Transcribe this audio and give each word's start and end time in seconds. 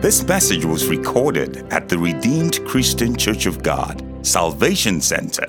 This 0.00 0.22
message 0.28 0.64
was 0.64 0.86
recorded 0.86 1.66
at 1.72 1.88
the 1.88 1.98
Redeemed 1.98 2.64
Christian 2.64 3.16
Church 3.16 3.46
of 3.46 3.64
God, 3.64 4.00
Salvation 4.24 5.00
Center, 5.00 5.44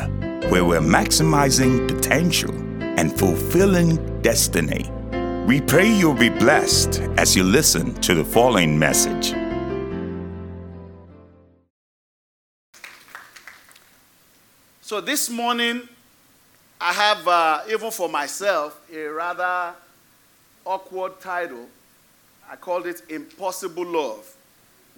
where 0.50 0.66
we're 0.66 0.80
maximizing 0.80 1.88
potential 1.88 2.52
and 2.82 3.16
fulfilling 3.16 3.98
destiny. 4.24 4.90
We 5.46 5.62
pray 5.62 5.88
you'll 5.88 6.16
be 6.16 6.30
blessed 6.30 7.00
as 7.16 7.36
you 7.36 7.44
listen 7.44 7.94
to 8.02 8.16
the 8.16 8.26
following 8.26 8.80
message. 8.80 9.36
So 14.82 15.00
this 15.00 15.30
morning, 15.30 15.88
I 16.82 16.94
have, 16.94 17.28
uh, 17.28 17.62
even 17.70 17.92
for 17.92 18.10
myself, 18.10 18.82
a 18.92 19.06
rather 19.10 19.76
awkward 20.66 21.22
title. 21.22 21.68
I 22.50 22.56
called 22.56 22.88
it 22.88 23.04
Impossible 23.10 23.86
Love. 23.86 24.38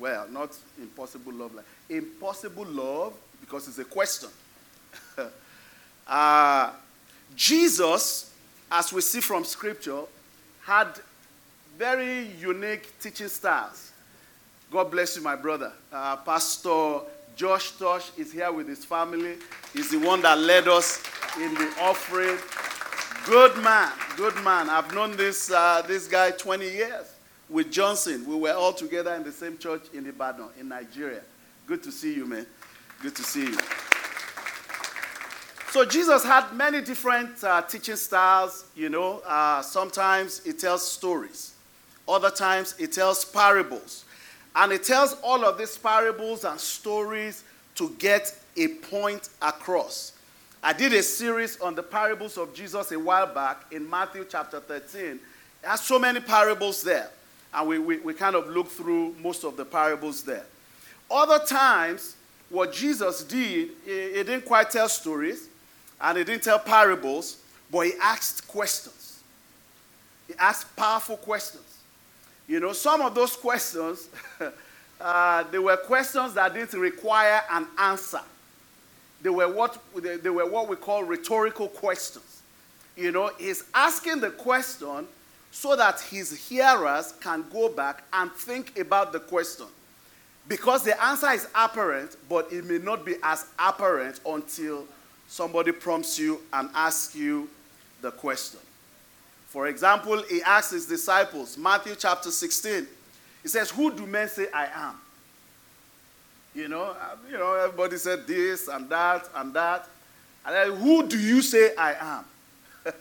Well, 0.01 0.27
not 0.31 0.57
Impossible 0.79 1.31
Love, 1.31 1.51
Impossible 1.87 2.65
Love, 2.65 3.13
because 3.39 3.67
it's 3.67 3.77
a 3.77 3.83
question. 3.83 4.29
uh, 6.07 6.71
Jesus, 7.35 8.33
as 8.71 8.91
we 8.91 9.01
see 9.01 9.21
from 9.21 9.45
Scripture, 9.45 10.01
had 10.63 10.87
very 11.77 12.29
unique 12.39 12.91
teaching 12.99 13.27
styles. 13.27 13.91
God 14.71 14.89
bless 14.89 15.15
you, 15.15 15.21
my 15.21 15.35
brother. 15.35 15.71
Uh, 15.93 16.15
Pastor 16.15 17.01
Josh 17.35 17.73
Tosh 17.73 18.09
is 18.17 18.33
here 18.33 18.51
with 18.51 18.67
his 18.67 18.83
family. 18.83 19.35
He's 19.71 19.91
the 19.91 19.99
one 19.99 20.23
that 20.23 20.39
led 20.39 20.67
us 20.67 21.03
in 21.39 21.53
the 21.53 21.71
offering. 21.79 22.39
Good 23.27 23.55
man, 23.63 23.91
good 24.17 24.33
man. 24.43 24.67
I've 24.67 24.91
known 24.95 25.15
this, 25.15 25.51
uh, 25.51 25.83
this 25.87 26.07
guy 26.07 26.31
20 26.31 26.65
years 26.65 27.05
with 27.51 27.69
Johnson. 27.71 28.25
We 28.25 28.35
were 28.35 28.53
all 28.53 28.73
together 28.73 29.13
in 29.13 29.23
the 29.23 29.31
same 29.31 29.57
church 29.57 29.83
in 29.93 30.07
Ibadan, 30.07 30.49
in 30.59 30.69
Nigeria. 30.69 31.21
Good 31.67 31.83
to 31.83 31.91
see 31.91 32.15
you, 32.15 32.25
man. 32.25 32.47
Good 33.01 33.15
to 33.17 33.23
see 33.23 33.43
you. 33.43 33.57
So 35.69 35.85
Jesus 35.85 36.23
had 36.23 36.51
many 36.53 36.81
different 36.81 37.43
uh, 37.43 37.61
teaching 37.61 37.95
styles. 37.97 38.65
You 38.75 38.89
know, 38.89 39.21
uh, 39.25 39.61
sometimes 39.61 40.43
he 40.43 40.53
tells 40.53 40.89
stories, 40.89 41.53
other 42.07 42.31
times 42.31 42.75
he 42.77 42.87
tells 42.87 43.23
parables, 43.25 44.05
and 44.55 44.71
he 44.71 44.77
tells 44.77 45.13
all 45.23 45.45
of 45.45 45.57
these 45.57 45.77
parables 45.77 46.45
and 46.45 46.59
stories 46.59 47.43
to 47.75 47.89
get 47.99 48.37
a 48.57 48.67
point 48.67 49.29
across. 49.41 50.13
I 50.63 50.73
did 50.73 50.93
a 50.93 51.01
series 51.01 51.59
on 51.59 51.73
the 51.73 51.83
parables 51.83 52.37
of 52.37 52.53
Jesus 52.53 52.91
a 52.91 52.99
while 52.99 53.33
back 53.33 53.65
in 53.71 53.89
Matthew 53.89 54.25
chapter 54.29 54.59
13. 54.59 55.19
There 55.61 55.71
are 55.71 55.77
so 55.77 55.97
many 55.97 56.19
parables 56.19 56.83
there, 56.83 57.09
and 57.53 57.67
we, 57.67 57.79
we, 57.79 57.97
we 57.99 58.13
kind 58.13 58.35
of 58.35 58.47
look 58.47 58.67
through 58.67 59.15
most 59.21 59.43
of 59.43 59.57
the 59.57 59.65
parables 59.65 60.23
there. 60.23 60.45
Other 61.09 61.39
times, 61.39 62.15
what 62.49 62.73
Jesus 62.73 63.23
did, 63.23 63.71
he, 63.85 64.23
didn't 64.23 64.45
quite 64.45 64.69
tell 64.69 64.87
stories 64.87 65.47
and 65.99 66.17
he 66.17 66.23
didn't 66.23 66.43
tell 66.43 66.59
parables, 66.59 67.37
but 67.69 67.81
he 67.81 67.93
asked 68.01 68.47
questions. 68.47 69.19
He 70.27 70.33
asked 70.39 70.73
powerful 70.75 71.17
questions. 71.17 71.63
You 72.47 72.59
know, 72.59 72.73
some 72.73 73.01
of 73.01 73.15
those 73.15 73.35
questions, 73.35 74.09
uh, 75.01 75.43
they 75.51 75.59
were 75.59 75.77
questions 75.77 76.33
that 76.33 76.53
didn't 76.53 76.79
require 76.79 77.41
an 77.51 77.67
answer. 77.77 78.21
They 79.21 79.29
were 79.29 79.51
what, 79.51 79.77
they, 79.95 80.17
they 80.17 80.29
were 80.29 80.49
what 80.49 80.67
we 80.67 80.75
call 80.75 81.03
rhetorical 81.03 81.67
questions. 81.67 82.41
You 82.95 83.11
know, 83.11 83.31
he's 83.37 83.63
asking 83.73 84.19
the 84.19 84.31
question 84.31 85.07
so 85.51 85.75
that 85.75 85.99
his 85.99 86.47
hearers 86.47 87.13
can 87.21 87.43
go 87.51 87.69
back 87.69 88.03
and 88.13 88.31
think 88.31 88.77
about 88.79 89.11
the 89.11 89.19
question. 89.19 89.67
Because 90.47 90.83
the 90.83 91.01
answer 91.03 91.29
is 91.31 91.47
apparent, 91.53 92.15
but 92.27 92.51
it 92.51 92.65
may 92.65 92.77
not 92.77 93.05
be 93.05 93.15
as 93.21 93.45
apparent 93.59 94.19
until 94.25 94.85
somebody 95.27 95.71
prompts 95.71 96.17
you 96.17 96.41
and 96.53 96.69
asks 96.73 97.15
you 97.15 97.49
the 98.01 98.11
question. 98.11 98.59
For 99.47 99.67
example, 99.67 100.23
he 100.23 100.41
asks 100.41 100.71
his 100.71 100.85
disciples, 100.85 101.57
Matthew 101.57 101.95
chapter 101.97 102.31
16, 102.31 102.87
he 103.43 103.47
says, 103.47 103.69
Who 103.71 103.91
do 103.91 104.07
men 104.07 104.29
say 104.29 104.47
I 104.53 104.67
am? 104.73 104.95
You 106.53 106.67
know, 106.67 106.83
uh, 106.83 107.15
you 107.29 107.37
know, 107.37 107.53
everybody 107.53 107.97
said 107.97 108.27
this 108.27 108.67
and 108.67 108.89
that 108.89 109.27
and 109.35 109.53
that. 109.53 109.87
And 110.45 110.55
then, 110.55 110.77
who 110.77 111.07
do 111.07 111.19
you 111.19 111.41
say 111.41 111.75
I 111.75 111.93
am? 111.93 112.25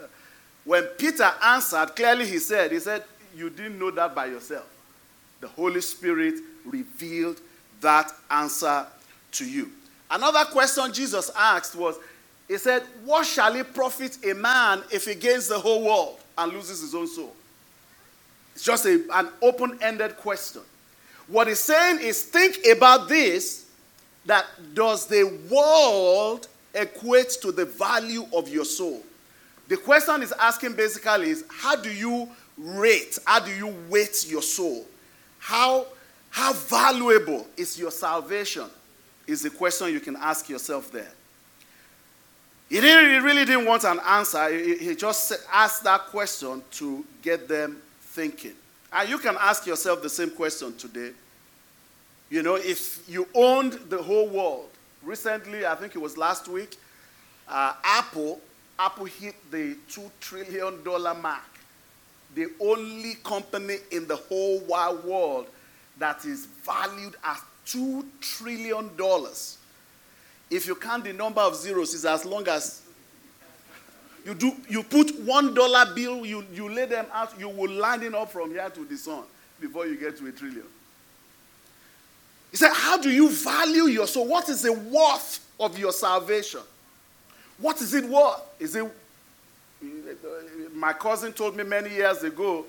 when 0.65 0.85
Peter 0.99 1.31
answered, 1.43 1.95
clearly 1.97 2.27
he 2.27 2.39
said, 2.39 2.73
He 2.73 2.81
said, 2.81 3.05
You 3.35 3.51
didn't 3.51 3.79
know 3.79 3.91
that 3.91 4.15
by 4.15 4.27
yourself. 4.27 4.67
The 5.41 5.49
Holy 5.49 5.81
Spirit 5.81 6.35
revealed 6.65 7.41
that 7.81 8.13
answer 8.31 8.87
to 9.33 9.49
you. 9.49 9.71
Another 10.11 10.45
question 10.51 10.93
Jesus 10.93 11.31
asked 11.37 11.75
was, 11.75 11.97
He 12.49 12.59
said, 12.59 12.83
What 13.05 13.27
shall 13.27 13.55
it 13.57 13.73
profit 13.75 14.19
a 14.25 14.35
man 14.35 14.83
if 14.93 15.07
he 15.07 15.15
gains 15.15 15.49
the 15.49 15.59
whole 15.59 15.85
world 15.85 16.21
and 16.37 16.53
loses 16.53 16.81
his 16.81 16.95
own 16.95 17.07
soul? 17.07 17.35
It's 18.55 18.65
just 18.65 18.85
a, 18.85 19.03
an 19.15 19.29
open 19.41 19.79
ended 19.81 20.17
question. 20.17 20.63
What 21.29 21.47
he's 21.47 21.61
saying 21.61 22.01
is 22.01 22.25
think 22.25 22.59
about 22.71 23.09
this 23.09 23.67
that 24.27 24.45
does 24.75 25.07
the 25.07 25.25
world 25.51 26.49
equate 26.75 27.31
to 27.43 27.53
the 27.53 27.65
value 27.65 28.27
of 28.35 28.49
your 28.49 28.65
soul? 28.65 29.03
The 29.71 29.77
question 29.77 30.21
is 30.21 30.33
asking 30.33 30.73
basically 30.73 31.31
is 31.31 31.45
how 31.49 31.77
do 31.77 31.93
you 31.93 32.29
rate, 32.59 33.21
how 33.25 33.39
do 33.39 33.53
you 33.53 33.73
weight 33.89 34.27
your 34.29 34.43
soul? 34.43 34.85
How, 35.39 35.87
how 36.29 36.53
valuable 36.53 37.47
is 37.57 37.79
your 37.79 37.93
salvation? 37.93 38.65
Is 39.29 39.43
the 39.43 39.51
question 39.51 39.93
you 39.93 40.01
can 40.01 40.17
ask 40.17 40.49
yourself 40.49 40.91
there. 40.91 41.13
He, 42.69 42.81
didn't, 42.81 43.13
he 43.13 43.19
really 43.19 43.45
didn't 43.45 43.65
want 43.65 43.85
an 43.85 44.01
answer. 44.09 44.49
He, 44.53 44.97
just 44.97 45.33
asked 45.53 45.85
that 45.85 46.01
question 46.07 46.65
to 46.73 47.05
get 47.23 47.47
them 47.47 47.77
thinking. 48.01 48.55
And 48.93 49.09
you 49.09 49.19
can 49.19 49.37
ask 49.39 49.67
yourself 49.67 50.03
the 50.03 50.11
same 50.11 50.31
question 50.31 50.77
today. 50.77 51.13
You 52.29 52.43
know, 52.43 52.57
if 52.57 53.09
you 53.09 53.29
owned 53.37 53.75
the 53.89 54.03
whole 54.03 54.29
world, 54.29 54.69
recently, 55.05 55.65
I 55.65 55.77
think 55.77 55.95
it 55.95 56.01
was 56.01 56.17
last 56.19 56.49
week, 56.49 56.77
uh, 57.49 57.75
Apple, 57.85 58.41
Apple 58.81 59.05
hit 59.05 59.35
the 59.51 59.77
$2 59.91 60.11
trillion 60.21 60.83
mark. 61.21 61.43
The 62.35 62.47
only 62.61 63.15
company 63.23 63.77
in 63.91 64.09
the 64.09 64.17
whole 64.17 64.61
wide 64.61 65.05
world 65.05 65.49
that 65.99 66.25
is 66.25 66.47
valued 66.47 67.15
at 67.23 67.41
$2 67.67 68.05
trillion. 68.23 68.91
If 70.51 70.67
you 70.67 70.75
count 70.77 71.05
the 71.05 71.13
number 71.13 71.43
of 71.43 71.55
zeros, 71.57 71.93
it's 71.95 72.07
as 72.07 72.25
long 72.25 72.49
as 72.49 72.81
you 74.25 74.35
do 74.35 74.53
you 74.69 74.83
put 74.83 75.19
one 75.21 75.55
dollar 75.55 75.95
bill, 75.95 76.25
you, 76.27 76.45
you 76.53 76.69
lay 76.69 76.87
them 76.87 77.07
out, 77.13 77.39
you 77.39 77.49
will 77.49 77.71
line 77.71 78.03
it 78.03 78.15
up 78.15 78.31
from 78.31 78.51
here 78.51 78.69
to 78.71 78.85
the 78.85 78.97
sun 78.97 79.23
before 79.61 79.87
you 79.87 79.97
get 79.97 80.17
to 80.19 80.27
a 80.27 80.33
trillion. 80.33 80.65
He 82.51 82.57
said, 82.57 82.73
How 82.73 82.97
do 82.97 83.11
you 83.11 83.31
value 83.31 83.85
your 83.85 84.07
soul? 84.07 84.27
What 84.27 84.49
is 84.49 84.63
the 84.63 84.73
worth 84.73 85.47
of 85.59 85.79
your 85.79 85.93
salvation? 85.93 86.61
What 87.61 87.81
is 87.81 87.95
it 87.95 88.05
worth? 88.05 88.41
Is 88.59 88.75
it 88.75 88.91
my 90.75 90.93
cousin 90.93 91.33
told 91.33 91.57
me 91.57 91.65
many 91.65 91.91
years 91.91 92.23
ago, 92.23 92.65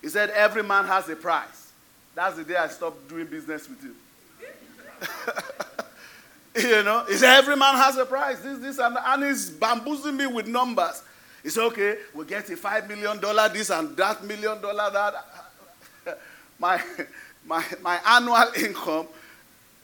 he 0.00 0.08
said, 0.08 0.30
Every 0.30 0.62
man 0.62 0.84
has 0.84 1.08
a 1.08 1.16
price. 1.16 1.72
That's 2.14 2.36
the 2.36 2.44
day 2.44 2.56
I 2.56 2.68
stopped 2.68 3.08
doing 3.08 3.26
business 3.26 3.68
with 3.68 3.82
him. 3.82 3.94
you 6.68 6.82
know, 6.82 7.04
he 7.06 7.14
said, 7.14 7.36
Every 7.38 7.56
man 7.56 7.74
has 7.74 7.96
a 7.96 8.06
price. 8.06 8.38
This, 8.40 8.58
this, 8.58 8.78
and, 8.78 8.96
and 9.02 9.24
he's 9.24 9.50
bamboozling 9.50 10.16
me 10.16 10.26
with 10.26 10.46
numbers. 10.46 11.02
He 11.42 11.50
said, 11.50 11.64
Okay, 11.64 11.98
we'll 12.14 12.26
get 12.26 12.48
a 12.50 12.56
$5 12.56 12.88
million, 12.88 13.20
this 13.52 13.70
and 13.70 13.96
that 13.96 14.24
million 14.24 14.60
dollar, 14.60 14.90
that. 14.90 16.18
my, 16.58 16.82
my, 17.44 17.64
my 17.82 18.00
annual 18.06 18.44
income. 18.56 19.06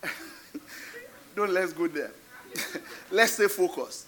Don't 1.36 1.50
let's 1.52 1.72
go 1.72 1.88
there. 1.88 2.12
let's 3.10 3.32
stay 3.32 3.48
focused. 3.48 4.06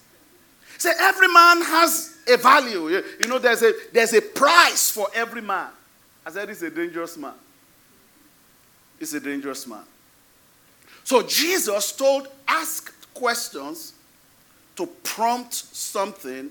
Say, 0.79 0.93
every 0.99 1.29
man 1.29 1.63
has 1.63 2.17
a 2.29 2.37
value. 2.37 2.89
You 2.89 3.29
know, 3.29 3.39
there's 3.39 3.63
a, 3.63 3.73
there's 3.93 4.13
a 4.13 4.21
price 4.21 4.91
for 4.91 5.09
every 5.15 5.43
man. 5.43 5.69
I 6.25 6.31
said, 6.31 6.51
it's 6.51 6.63
a 6.63 6.71
dangerous 6.71 7.17
man. 7.17 7.35
It's 9.01 9.15
a 9.15 9.21
dangerous 9.21 9.67
man. 9.67 9.85
So 11.05 11.23
Jesus 11.23 11.93
told, 11.93 12.29
asked 12.49 13.15
questions 13.15 13.93
to 14.77 14.87
prompt 15.03 15.55
something 15.55 16.51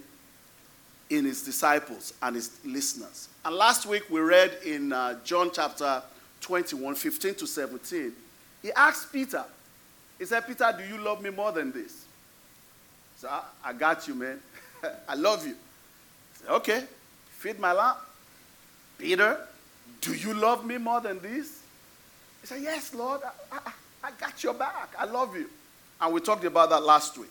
in 1.10 1.25
his 1.25 1.44
disciples 1.44 2.13
and 2.21 2.36
his 2.36 2.57
listeners. 2.63 3.30
And 3.44 3.56
last 3.56 3.86
week 3.86 4.10
we 4.10 4.19
read 4.21 4.57
in 4.66 4.92
uh, 4.92 5.19
John 5.24 5.51
chapter 5.54 6.01
21, 6.42 6.95
15 6.95 7.36
to 7.36 7.48
17, 7.48 8.13
he 8.62 8.71
asked 8.71 9.12
Peter, 9.12 9.44
he 10.18 10.25
said, 10.25 10.48
Peter, 10.48 10.74
do 10.78 10.83
you 10.86 11.01
love 11.01 11.21
me 11.21 11.30
more 11.30 11.51
than 11.51 11.71
this? 11.71 12.05
So 13.17 13.27
I, 13.29 13.44
I 13.63 13.73
got 13.73 14.07
you, 14.07 14.15
man. 14.15 14.39
I 15.07 15.15
love 15.15 15.45
you. 15.45 15.56
Said, 16.39 16.50
okay, 16.50 16.83
feed 17.29 17.59
my 17.59 17.71
lamb. 17.71 17.95
Peter, 18.97 19.39
do 20.01 20.13
you 20.13 20.33
love 20.33 20.65
me 20.65 20.77
more 20.77 21.01
than 21.01 21.19
this? 21.19 21.62
He 22.41 22.47
said, 22.47 22.62
Yes, 22.62 22.94
Lord, 22.94 23.21
I, 23.51 23.57
I, 23.57 23.71
I 24.03 24.12
got 24.19 24.44
your 24.44 24.53
back. 24.53 24.94
I 24.97 25.06
love 25.06 25.35
you. 25.35 25.50
And 26.00 26.13
we 26.13 26.21
talked 26.21 26.45
about 26.45 26.69
that 26.69 26.83
last 26.83 27.17
week. 27.17 27.29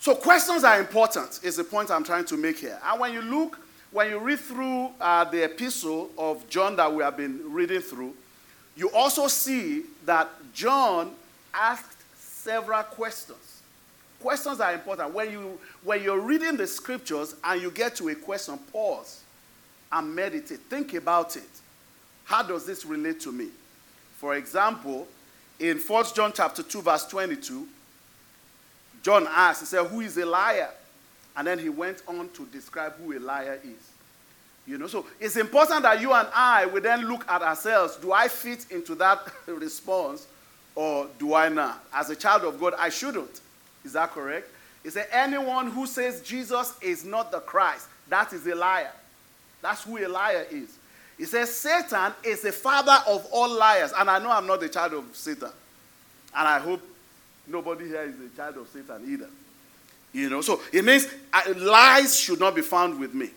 So, 0.00 0.14
questions 0.14 0.64
are 0.64 0.78
important, 0.78 1.40
is 1.42 1.56
the 1.56 1.64
point 1.64 1.90
I'm 1.90 2.04
trying 2.04 2.24
to 2.26 2.36
make 2.36 2.58
here. 2.58 2.78
And 2.84 3.00
when 3.00 3.12
you 3.12 3.20
look, 3.20 3.58
when 3.90 4.10
you 4.10 4.18
read 4.18 4.38
through 4.38 4.90
uh, 5.00 5.24
the 5.24 5.44
epistle 5.44 6.10
of 6.16 6.48
John 6.48 6.76
that 6.76 6.92
we 6.92 7.02
have 7.02 7.16
been 7.16 7.40
reading 7.52 7.80
through, 7.80 8.14
you 8.76 8.90
also 8.90 9.26
see 9.26 9.84
that 10.04 10.28
John 10.52 11.12
asked 11.52 11.96
several 12.18 12.82
questions. 12.82 13.57
Questions 14.20 14.60
are 14.60 14.72
important. 14.72 15.14
When, 15.14 15.30
you, 15.30 15.60
when 15.84 16.02
you're 16.02 16.20
reading 16.20 16.56
the 16.56 16.66
scriptures 16.66 17.36
and 17.44 17.62
you 17.62 17.70
get 17.70 17.94
to 17.96 18.08
a 18.08 18.14
question, 18.14 18.58
pause 18.72 19.22
and 19.92 20.14
meditate. 20.14 20.60
Think 20.60 20.94
about 20.94 21.36
it. 21.36 21.48
How 22.24 22.42
does 22.42 22.66
this 22.66 22.84
relate 22.84 23.20
to 23.20 23.32
me? 23.32 23.48
For 24.16 24.34
example, 24.34 25.06
in 25.60 25.78
1 25.78 26.04
John 26.14 26.32
chapter 26.34 26.62
2, 26.62 26.82
verse 26.82 27.06
22, 27.06 27.66
John 29.02 29.26
asked, 29.30 29.60
he 29.60 29.66
said, 29.66 29.86
Who 29.86 30.00
is 30.00 30.16
a 30.18 30.26
liar? 30.26 30.70
And 31.36 31.46
then 31.46 31.58
he 31.58 31.68
went 31.68 32.02
on 32.08 32.28
to 32.30 32.46
describe 32.46 32.94
who 32.94 33.16
a 33.16 33.20
liar 33.20 33.60
is. 33.64 33.90
You 34.66 34.76
know, 34.76 34.86
so 34.86 35.06
it's 35.18 35.36
important 35.36 35.82
that 35.82 36.00
you 36.00 36.12
and 36.12 36.28
I 36.34 36.66
we 36.66 36.80
then 36.80 37.08
look 37.08 37.24
at 37.28 37.40
ourselves. 37.40 37.96
Do 37.96 38.12
I 38.12 38.28
fit 38.28 38.66
into 38.70 38.94
that 38.96 39.20
response 39.46 40.26
or 40.74 41.06
do 41.18 41.32
I 41.32 41.48
not? 41.48 41.82
As 41.94 42.10
a 42.10 42.16
child 42.16 42.42
of 42.42 42.60
God, 42.60 42.74
I 42.78 42.90
shouldn't. 42.90 43.40
Is 43.88 43.94
that 43.94 44.10
correct? 44.10 44.50
He 44.82 44.90
said, 44.90 45.06
anyone 45.10 45.70
who 45.70 45.86
says 45.86 46.20
Jesus 46.20 46.74
is 46.82 47.06
not 47.06 47.32
the 47.32 47.40
Christ, 47.40 47.88
that 48.10 48.34
is 48.34 48.46
a 48.46 48.54
liar. 48.54 48.92
That's 49.62 49.84
who 49.84 49.96
a 50.04 50.06
liar 50.06 50.44
is. 50.50 50.76
He 51.16 51.24
says, 51.24 51.54
Satan 51.54 52.12
is 52.22 52.42
the 52.42 52.52
father 52.52 52.98
of 53.06 53.26
all 53.32 53.48
liars. 53.48 53.92
And 53.96 54.10
I 54.10 54.18
know 54.18 54.30
I'm 54.30 54.46
not 54.46 54.62
a 54.62 54.68
child 54.68 54.92
of 54.92 55.04
Satan. 55.14 55.48
And 56.36 56.46
I 56.48 56.58
hope 56.58 56.82
nobody 57.46 57.86
here 57.86 58.02
is 58.02 58.14
a 58.30 58.36
child 58.36 58.58
of 58.58 58.68
Satan 58.68 59.02
either. 59.10 59.30
You 60.12 60.28
know, 60.28 60.42
so 60.42 60.60
it 60.70 60.84
means 60.84 61.08
uh, 61.32 61.54
lies 61.56 62.20
should 62.20 62.40
not 62.40 62.54
be 62.54 62.60
found 62.60 63.00
with 63.00 63.14
me. 63.14 63.30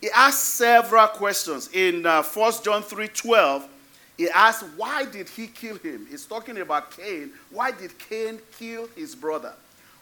He 0.00 0.08
asked 0.10 0.54
several 0.54 1.08
questions. 1.08 1.68
In 1.74 2.06
uh, 2.06 2.22
1 2.22 2.52
John 2.64 2.82
3 2.82 3.06
12, 3.06 3.68
he 4.16 4.30
asked, 4.30 4.64
Why 4.78 5.04
did 5.04 5.28
he 5.28 5.46
kill 5.46 5.76
him? 5.76 6.06
He's 6.10 6.24
talking 6.24 6.56
about 6.56 6.90
Cain. 6.90 7.32
Why 7.50 7.70
did 7.70 7.98
Cain 7.98 8.38
kill 8.58 8.88
his 8.96 9.14
brother? 9.14 9.52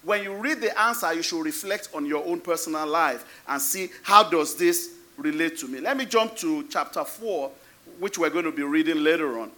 When 0.03 0.23
you 0.23 0.35
read 0.35 0.61
the 0.61 0.79
answer, 0.81 1.12
you 1.12 1.23
should 1.23 1.45
reflect 1.45 1.89
on 1.95 2.06
your 2.06 2.25
own 2.25 2.41
personal 2.41 2.87
life 2.87 3.25
and 3.49 3.61
see 3.61 3.91
how 4.03 4.23
does 4.29 4.55
this 4.56 4.95
relate 5.17 5.59
to 5.59 5.69
me. 5.69 5.81
Let 5.81 5.97
me 5.97 6.05
jump 6.05 6.37
to 6.37 6.67
chapter 6.71 7.05
4, 7.05 7.50
which 7.99 8.19
we're 8.19 8.31
going 8.31 8.45
to 8.45 8.53
be 8.53 8.62
reading 8.62 9.03
later 9.03 9.39
on. 9.41 9.50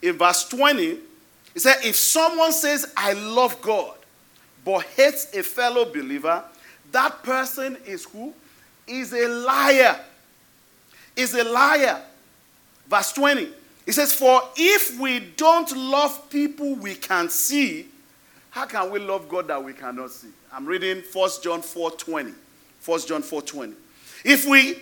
In 0.00 0.16
verse 0.16 0.48
20, 0.48 0.98
he 1.54 1.60
said, 1.60 1.76
If 1.84 1.96
someone 1.96 2.52
says, 2.52 2.92
I 2.96 3.12
love 3.12 3.60
God, 3.60 3.94
but 4.64 4.82
hates 4.84 5.34
a 5.34 5.42
fellow 5.42 5.84
believer, 5.84 6.42
that 6.90 7.22
person 7.22 7.76
is 7.86 8.04
who? 8.04 8.32
is 8.86 9.12
a 9.12 9.28
liar. 9.28 9.98
Is 11.16 11.34
a 11.34 11.44
liar. 11.44 12.00
Verse 12.88 13.12
20. 13.12 13.48
It 13.86 13.92
says, 13.92 14.12
For 14.12 14.42
if 14.56 14.98
we 14.98 15.20
don't 15.20 15.74
love 15.76 16.30
people 16.30 16.74
we 16.76 16.94
can 16.94 17.28
see, 17.28 17.88
how 18.52 18.66
can 18.66 18.90
we 18.90 18.98
love 18.98 19.30
God 19.30 19.48
that 19.48 19.64
we 19.64 19.72
cannot 19.72 20.10
see? 20.10 20.28
I'm 20.52 20.66
reading 20.66 21.02
1 21.10 21.30
John 21.42 21.62
4 21.62 21.90
20. 21.92 22.32
1 22.84 23.00
John 23.06 23.22
4 23.22 23.40
20. 23.40 23.72
If 24.26 24.44
we, 24.44 24.78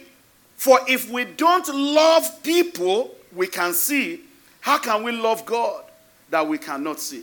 for 0.56 0.81
if 0.88 1.08
we 1.08 1.25
don't 1.25 1.69
love 1.72 2.43
people 2.43 3.14
we 3.32 3.46
can 3.46 3.72
see, 3.72 4.22
how 4.61 4.78
can 4.78 5.05
we 5.05 5.12
love 5.12 5.46
God 5.46 5.84
that 6.31 6.46
we 6.46 6.58
cannot 6.58 6.99
see? 6.99 7.22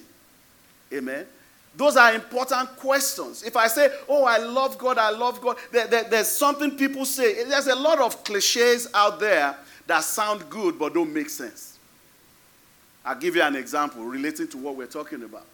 Amen. 0.93 1.25
Those 1.75 1.97
are 1.97 2.13
important 2.13 2.77
questions. 2.77 3.43
If 3.43 3.57
I 3.57 3.67
say, 3.67 3.89
Oh, 4.07 4.23
I 4.23 4.37
love 4.37 4.77
God, 4.77 4.97
I 4.97 5.09
love 5.09 5.41
God, 5.41 5.57
there, 5.73 5.87
there, 5.87 6.05
there's 6.05 6.29
something 6.29 6.77
people 6.77 7.03
say. 7.03 7.43
There's 7.43 7.67
a 7.67 7.75
lot 7.75 7.99
of 7.99 8.23
cliches 8.23 8.87
out 8.93 9.19
there 9.19 9.53
that 9.85 10.05
sound 10.05 10.49
good 10.49 10.79
but 10.79 10.93
don't 10.93 11.13
make 11.13 11.29
sense. 11.29 11.77
I'll 13.03 13.19
give 13.19 13.35
you 13.35 13.41
an 13.41 13.57
example 13.57 14.05
relating 14.05 14.47
to 14.47 14.57
what 14.57 14.77
we're 14.77 14.87
talking 14.87 15.23
about. 15.23 15.45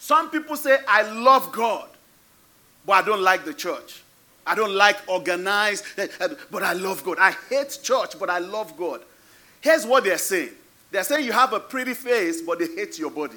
Some 0.00 0.30
people 0.30 0.56
say, 0.56 0.78
I 0.88 1.02
love 1.02 1.52
God, 1.52 1.86
but 2.86 2.92
I 2.94 3.02
don't 3.02 3.20
like 3.20 3.44
the 3.44 3.52
church. 3.52 4.02
I 4.46 4.54
don't 4.54 4.74
like 4.74 4.96
organized, 5.06 5.84
eh, 5.98 6.08
eh, 6.18 6.28
but 6.50 6.62
I 6.62 6.72
love 6.72 7.04
God. 7.04 7.18
I 7.20 7.32
hate 7.50 7.78
church, 7.82 8.18
but 8.18 8.30
I 8.30 8.38
love 8.38 8.76
God. 8.78 9.02
Here's 9.60 9.86
what 9.86 10.02
they're 10.02 10.16
saying 10.18 10.52
they're 10.90 11.04
saying 11.04 11.26
you 11.26 11.32
have 11.32 11.52
a 11.52 11.60
pretty 11.60 11.94
face, 11.94 12.40
but 12.40 12.58
they 12.58 12.66
hate 12.66 12.98
your 12.98 13.10
body. 13.10 13.36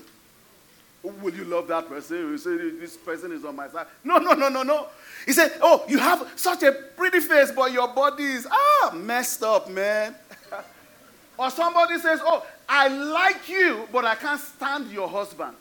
Will 1.03 1.33
you 1.33 1.43
love 1.43 1.67
that 1.67 1.89
person? 1.89 2.17
You 2.17 2.37
say, 2.37 2.55
This 2.55 2.95
person 2.95 3.33
is 3.33 3.43
on 3.43 3.57
my 3.57 3.67
side. 3.67 3.87
No, 4.05 4.17
no, 4.17 4.31
no, 4.31 4.47
no, 4.47 4.63
no. 4.63 4.87
He 5.25 5.33
said, 5.33 5.51
Oh, 5.61 5.83
you 5.89 5.99
have 5.99 6.31
such 6.37 6.63
a 6.63 6.71
pretty 6.71 7.19
face, 7.19 7.51
but 7.51 7.73
your 7.73 7.89
body 7.89 8.23
is 8.23 8.47
ah 8.49 8.93
messed 8.95 9.43
up, 9.43 9.69
man. 9.69 10.15
or 11.37 11.51
somebody 11.51 11.99
says, 11.99 12.21
Oh, 12.23 12.45
I 12.69 12.87
like 12.87 13.49
you, 13.49 13.85
but 13.91 14.05
I 14.05 14.15
can't 14.15 14.39
stand 14.39 14.89
your 14.91 15.09
husband. 15.09 15.57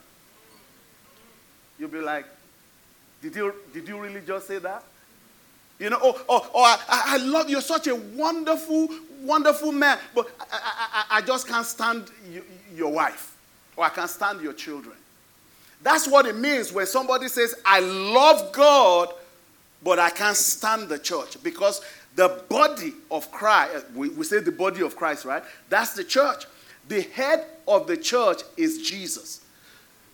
You'll 1.83 1.91
be 1.91 1.99
like, 1.99 2.25
Did 3.21 3.35
you, 3.35 3.53
did 3.73 3.85
you 3.89 3.99
really 3.99 4.21
just 4.25 4.47
say 4.47 4.57
that? 4.57 4.85
You 5.79 5.89
know, 5.89 5.99
oh, 6.01 6.23
oh, 6.29 6.49
oh 6.53 6.63
I, 6.63 6.77
I 6.87 7.17
love 7.17 7.49
you. 7.49 7.55
You're 7.55 7.61
such 7.61 7.87
a 7.87 7.95
wonderful, 7.95 8.87
wonderful 9.21 9.73
man, 9.73 9.99
but 10.15 10.31
I, 10.39 10.45
I, 11.09 11.17
I 11.17 11.21
just 11.23 11.45
can't 11.45 11.65
stand 11.65 12.09
you, 12.31 12.41
your 12.73 12.93
wife, 12.93 13.35
or 13.75 13.83
I 13.83 13.89
can't 13.89 14.09
stand 14.09 14.39
your 14.39 14.53
children. 14.53 14.95
That's 15.81 16.07
what 16.07 16.25
it 16.25 16.37
means 16.37 16.71
when 16.71 16.85
somebody 16.85 17.27
says, 17.27 17.53
I 17.65 17.81
love 17.81 18.53
God, 18.53 19.13
but 19.83 19.99
I 19.99 20.09
can't 20.09 20.37
stand 20.37 20.87
the 20.87 20.99
church. 20.99 21.35
Because 21.43 21.81
the 22.15 22.43
body 22.47 22.93
of 23.11 23.29
Christ, 23.29 23.75
eh, 23.75 23.81
we, 23.93 24.07
we 24.07 24.23
say 24.23 24.39
the 24.39 24.53
body 24.53 24.83
of 24.83 24.95
Christ, 24.95 25.25
right? 25.25 25.43
That's 25.67 25.95
the 25.95 26.05
church. 26.05 26.45
The 26.87 27.01
head 27.01 27.45
of 27.67 27.87
the 27.87 27.97
church 27.97 28.43
is 28.55 28.81
Jesus. 28.89 29.42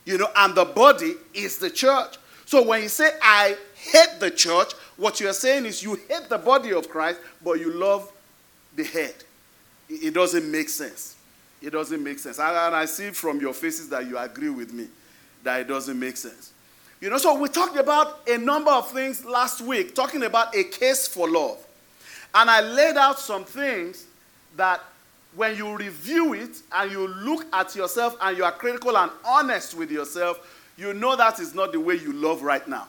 You 0.09 0.17
know, 0.17 0.29
and 0.35 0.55
the 0.55 0.65
body 0.65 1.13
is 1.35 1.59
the 1.59 1.69
church. 1.69 2.15
So 2.45 2.63
when 2.63 2.81
you 2.81 2.89
say, 2.89 3.11
I 3.21 3.55
hate 3.75 4.19
the 4.19 4.31
church, 4.31 4.73
what 4.97 5.19
you're 5.19 5.33
saying 5.33 5.67
is 5.67 5.83
you 5.83 5.99
hate 6.09 6.29
the 6.29 6.39
body 6.39 6.73
of 6.73 6.89
Christ, 6.89 7.19
but 7.43 7.59
you 7.59 7.71
love 7.71 8.11
the 8.75 8.83
head. 8.85 9.13
It 9.87 10.15
doesn't 10.15 10.49
make 10.49 10.67
sense. 10.67 11.15
It 11.61 11.69
doesn't 11.69 12.03
make 12.03 12.17
sense. 12.17 12.39
And 12.39 12.75
I 12.75 12.85
see 12.85 13.11
from 13.11 13.39
your 13.39 13.53
faces 13.53 13.87
that 13.89 14.07
you 14.07 14.17
agree 14.17 14.49
with 14.49 14.73
me 14.73 14.87
that 15.43 15.61
it 15.61 15.67
doesn't 15.67 15.99
make 15.99 16.17
sense. 16.17 16.53
You 17.01 17.11
know, 17.11 17.19
so 17.19 17.37
we 17.37 17.47
talked 17.47 17.77
about 17.77 18.27
a 18.27 18.39
number 18.39 18.71
of 18.71 18.89
things 18.89 19.23
last 19.23 19.61
week, 19.61 19.93
talking 19.93 20.23
about 20.23 20.55
a 20.55 20.63
case 20.63 21.07
for 21.07 21.29
love. 21.29 21.63
And 22.33 22.49
I 22.49 22.61
laid 22.61 22.97
out 22.97 23.19
some 23.19 23.45
things 23.45 24.07
that 24.57 24.81
when 25.35 25.55
you 25.55 25.75
review 25.75 26.33
it 26.33 26.61
and 26.71 26.91
you 26.91 27.07
look 27.07 27.45
at 27.53 27.75
yourself 27.75 28.17
and 28.21 28.37
you 28.37 28.43
are 28.43 28.51
critical 28.51 28.97
and 28.97 29.11
honest 29.23 29.75
with 29.75 29.91
yourself, 29.91 30.39
you 30.77 30.93
know 30.93 31.15
that 31.15 31.39
is 31.39 31.53
not 31.53 31.71
the 31.71 31.79
way 31.79 31.95
you 31.95 32.13
love 32.13 32.41
right 32.41 32.67
now. 32.67 32.87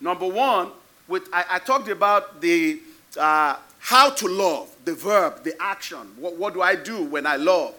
Number 0.00 0.26
one, 0.26 0.70
with, 1.08 1.28
I, 1.32 1.44
I 1.50 1.58
talked 1.58 1.88
about 1.88 2.40
the 2.40 2.80
uh, 3.18 3.56
how 3.78 4.10
to 4.10 4.28
love, 4.28 4.74
the 4.84 4.94
verb, 4.94 5.42
the 5.44 5.54
action. 5.60 5.98
What, 6.16 6.36
what 6.36 6.54
do 6.54 6.62
I 6.62 6.76
do 6.76 7.02
when 7.04 7.26
I 7.26 7.36
love? 7.36 7.74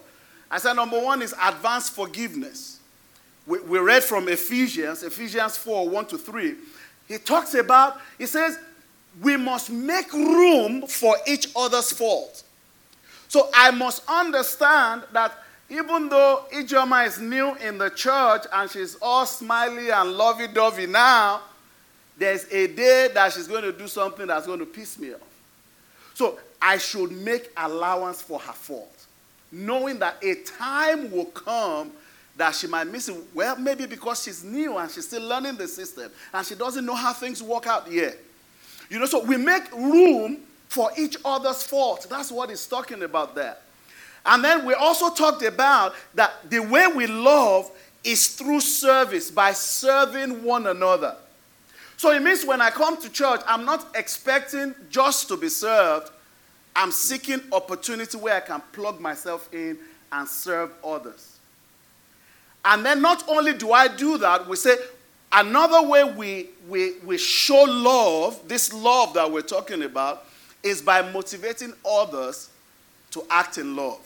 I 0.50 0.58
said 0.58 0.74
number 0.74 1.00
one 1.00 1.22
is 1.22 1.34
advanced 1.42 1.94
forgiveness 1.94 2.74
we, 3.46 3.60
we 3.60 3.78
read 3.78 4.02
from 4.02 4.28
Ephesians, 4.28 5.02
Ephesians 5.02 5.56
4 5.56 5.88
1 5.88 6.06
to 6.06 6.18
3. 6.18 6.54
He 7.08 7.18
talks 7.18 7.54
about, 7.54 8.00
he 8.16 8.26
says, 8.26 8.58
we 9.20 9.36
must 9.36 9.70
make 9.70 10.12
room 10.12 10.86
for 10.86 11.16
each 11.26 11.48
other's 11.54 11.92
fault. 11.92 12.42
So 13.34 13.50
I 13.52 13.72
must 13.72 14.08
understand 14.08 15.02
that 15.12 15.36
even 15.68 16.08
though 16.08 16.44
Ijoma 16.52 17.04
is 17.04 17.18
new 17.18 17.56
in 17.56 17.78
the 17.78 17.90
church 17.90 18.44
and 18.52 18.70
she's 18.70 18.94
all 19.02 19.26
smiley 19.26 19.90
and 19.90 20.12
lovey 20.12 20.46
dovey 20.46 20.86
now, 20.86 21.40
there's 22.16 22.44
a 22.52 22.68
day 22.68 23.08
that 23.12 23.32
she's 23.32 23.48
going 23.48 23.64
to 23.64 23.72
do 23.72 23.88
something 23.88 24.28
that's 24.28 24.46
going 24.46 24.60
to 24.60 24.66
piss 24.66 25.00
me 25.00 25.14
off. 25.14 25.20
So 26.14 26.38
I 26.62 26.78
should 26.78 27.10
make 27.10 27.50
allowance 27.56 28.22
for 28.22 28.38
her 28.38 28.52
fault, 28.52 29.04
knowing 29.50 29.98
that 29.98 30.22
a 30.22 30.36
time 30.44 31.10
will 31.10 31.24
come 31.24 31.90
that 32.36 32.54
she 32.54 32.68
might 32.68 32.84
miss 32.84 33.08
it. 33.08 33.16
Well, 33.34 33.56
maybe 33.58 33.86
because 33.86 34.22
she's 34.22 34.44
new 34.44 34.78
and 34.78 34.88
she's 34.88 35.08
still 35.08 35.26
learning 35.26 35.56
the 35.56 35.66
system 35.66 36.08
and 36.32 36.46
she 36.46 36.54
doesn't 36.54 36.86
know 36.86 36.94
how 36.94 37.12
things 37.12 37.42
work 37.42 37.66
out 37.66 37.90
yet. 37.90 38.16
You 38.88 39.00
know, 39.00 39.06
so 39.06 39.24
we 39.24 39.36
make 39.36 39.72
room 39.72 40.38
for 40.68 40.90
each 40.98 41.16
other's 41.24 41.62
fault. 41.62 42.06
That's 42.10 42.30
what 42.32 42.50
he's 42.50 42.66
talking 42.66 43.02
about 43.02 43.34
there. 43.34 43.56
And 44.26 44.42
then 44.42 44.64
we 44.64 44.74
also 44.74 45.10
talked 45.10 45.42
about 45.42 45.94
that 46.14 46.50
the 46.50 46.60
way 46.60 46.86
we 46.86 47.06
love 47.06 47.70
is 48.02 48.28
through 48.28 48.60
service, 48.60 49.30
by 49.30 49.52
serving 49.52 50.42
one 50.42 50.66
another. 50.66 51.16
So 51.96 52.10
it 52.12 52.22
means 52.22 52.44
when 52.44 52.60
I 52.60 52.70
come 52.70 53.00
to 53.00 53.08
church, 53.08 53.40
I'm 53.46 53.64
not 53.64 53.86
expecting 53.94 54.74
just 54.90 55.28
to 55.28 55.36
be 55.36 55.48
served. 55.48 56.10
I'm 56.76 56.90
seeking 56.90 57.40
opportunity 57.52 58.18
where 58.18 58.36
I 58.36 58.40
can 58.40 58.60
plug 58.72 59.00
myself 59.00 59.48
in 59.52 59.78
and 60.12 60.28
serve 60.28 60.70
others. 60.84 61.38
And 62.64 62.84
then 62.84 63.00
not 63.00 63.28
only 63.28 63.52
do 63.54 63.72
I 63.72 63.88
do 63.88 64.18
that, 64.18 64.48
we 64.48 64.56
say 64.56 64.76
another 65.32 65.86
way 65.86 66.04
we, 66.04 66.48
we, 66.68 66.98
we 67.04 67.18
show 67.18 67.64
love, 67.64 68.40
this 68.48 68.72
love 68.72 69.14
that 69.14 69.30
we're 69.30 69.42
talking 69.42 69.82
about, 69.82 70.26
is 70.64 70.82
by 70.82 71.02
motivating 71.12 71.72
others 71.88 72.50
to 73.12 73.24
act 73.30 73.58
in 73.58 73.76
love. 73.76 74.00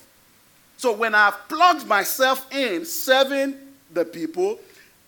So 0.77 0.93
when 0.93 1.15
I've 1.15 1.49
plugged 1.49 1.87
myself 1.87 2.53
in 2.55 2.85
serving 2.85 3.55
the 3.93 4.05
people, 4.05 4.61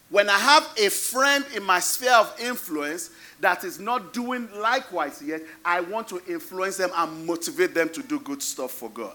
when 0.09 0.28
I 0.28 0.38
have 0.38 0.69
a 0.78 0.88
friend 0.88 1.45
in 1.54 1.62
my 1.62 1.80
sphere 1.80 2.14
of 2.14 2.35
influence 2.40 3.11
that 3.40 3.62
is 3.64 3.78
not 3.78 4.12
doing 4.12 4.49
likewise 4.59 5.23
yet, 5.23 5.42
I 5.64 5.80
want 5.80 6.09
to 6.09 6.23
influence 6.28 6.76
them 6.76 6.90
and 6.97 7.26
motivate 7.26 7.75
them 7.75 7.88
to 7.90 8.02
do 8.02 8.19
good 8.21 8.42
stuff 8.42 8.73
for 8.73 8.90
God. 8.90 9.14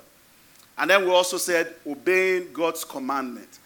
And 0.77 0.89
then 0.89 1.05
we 1.05 1.11
also 1.11 1.37
said 1.37 1.73
obeying 1.85 2.51
God's 2.53 2.83
commandment. 2.83 3.59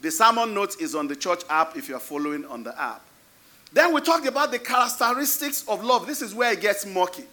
The 0.00 0.10
sermon 0.10 0.54
note 0.54 0.76
is 0.80 0.94
on 0.94 1.08
the 1.08 1.16
church 1.16 1.42
app 1.48 1.76
if 1.76 1.88
you're 1.88 1.98
following 1.98 2.44
on 2.44 2.62
the 2.62 2.80
app. 2.80 3.02
Then 3.72 3.92
we 3.92 4.00
talked 4.00 4.26
about 4.26 4.52
the 4.52 4.58
characteristics 4.58 5.64
of 5.68 5.82
love. 5.82 6.06
This 6.06 6.22
is 6.22 6.34
where 6.34 6.52
it 6.52 6.60
gets 6.60 6.86
murky. 6.86 7.24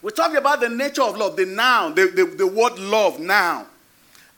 We 0.00 0.12
talked 0.12 0.36
about 0.36 0.60
the 0.60 0.68
nature 0.68 1.02
of 1.02 1.16
love, 1.16 1.36
the 1.36 1.46
noun, 1.46 1.94
the, 1.94 2.06
the, 2.06 2.24
the 2.24 2.46
word 2.46 2.78
love, 2.78 3.18
now. 3.18 3.66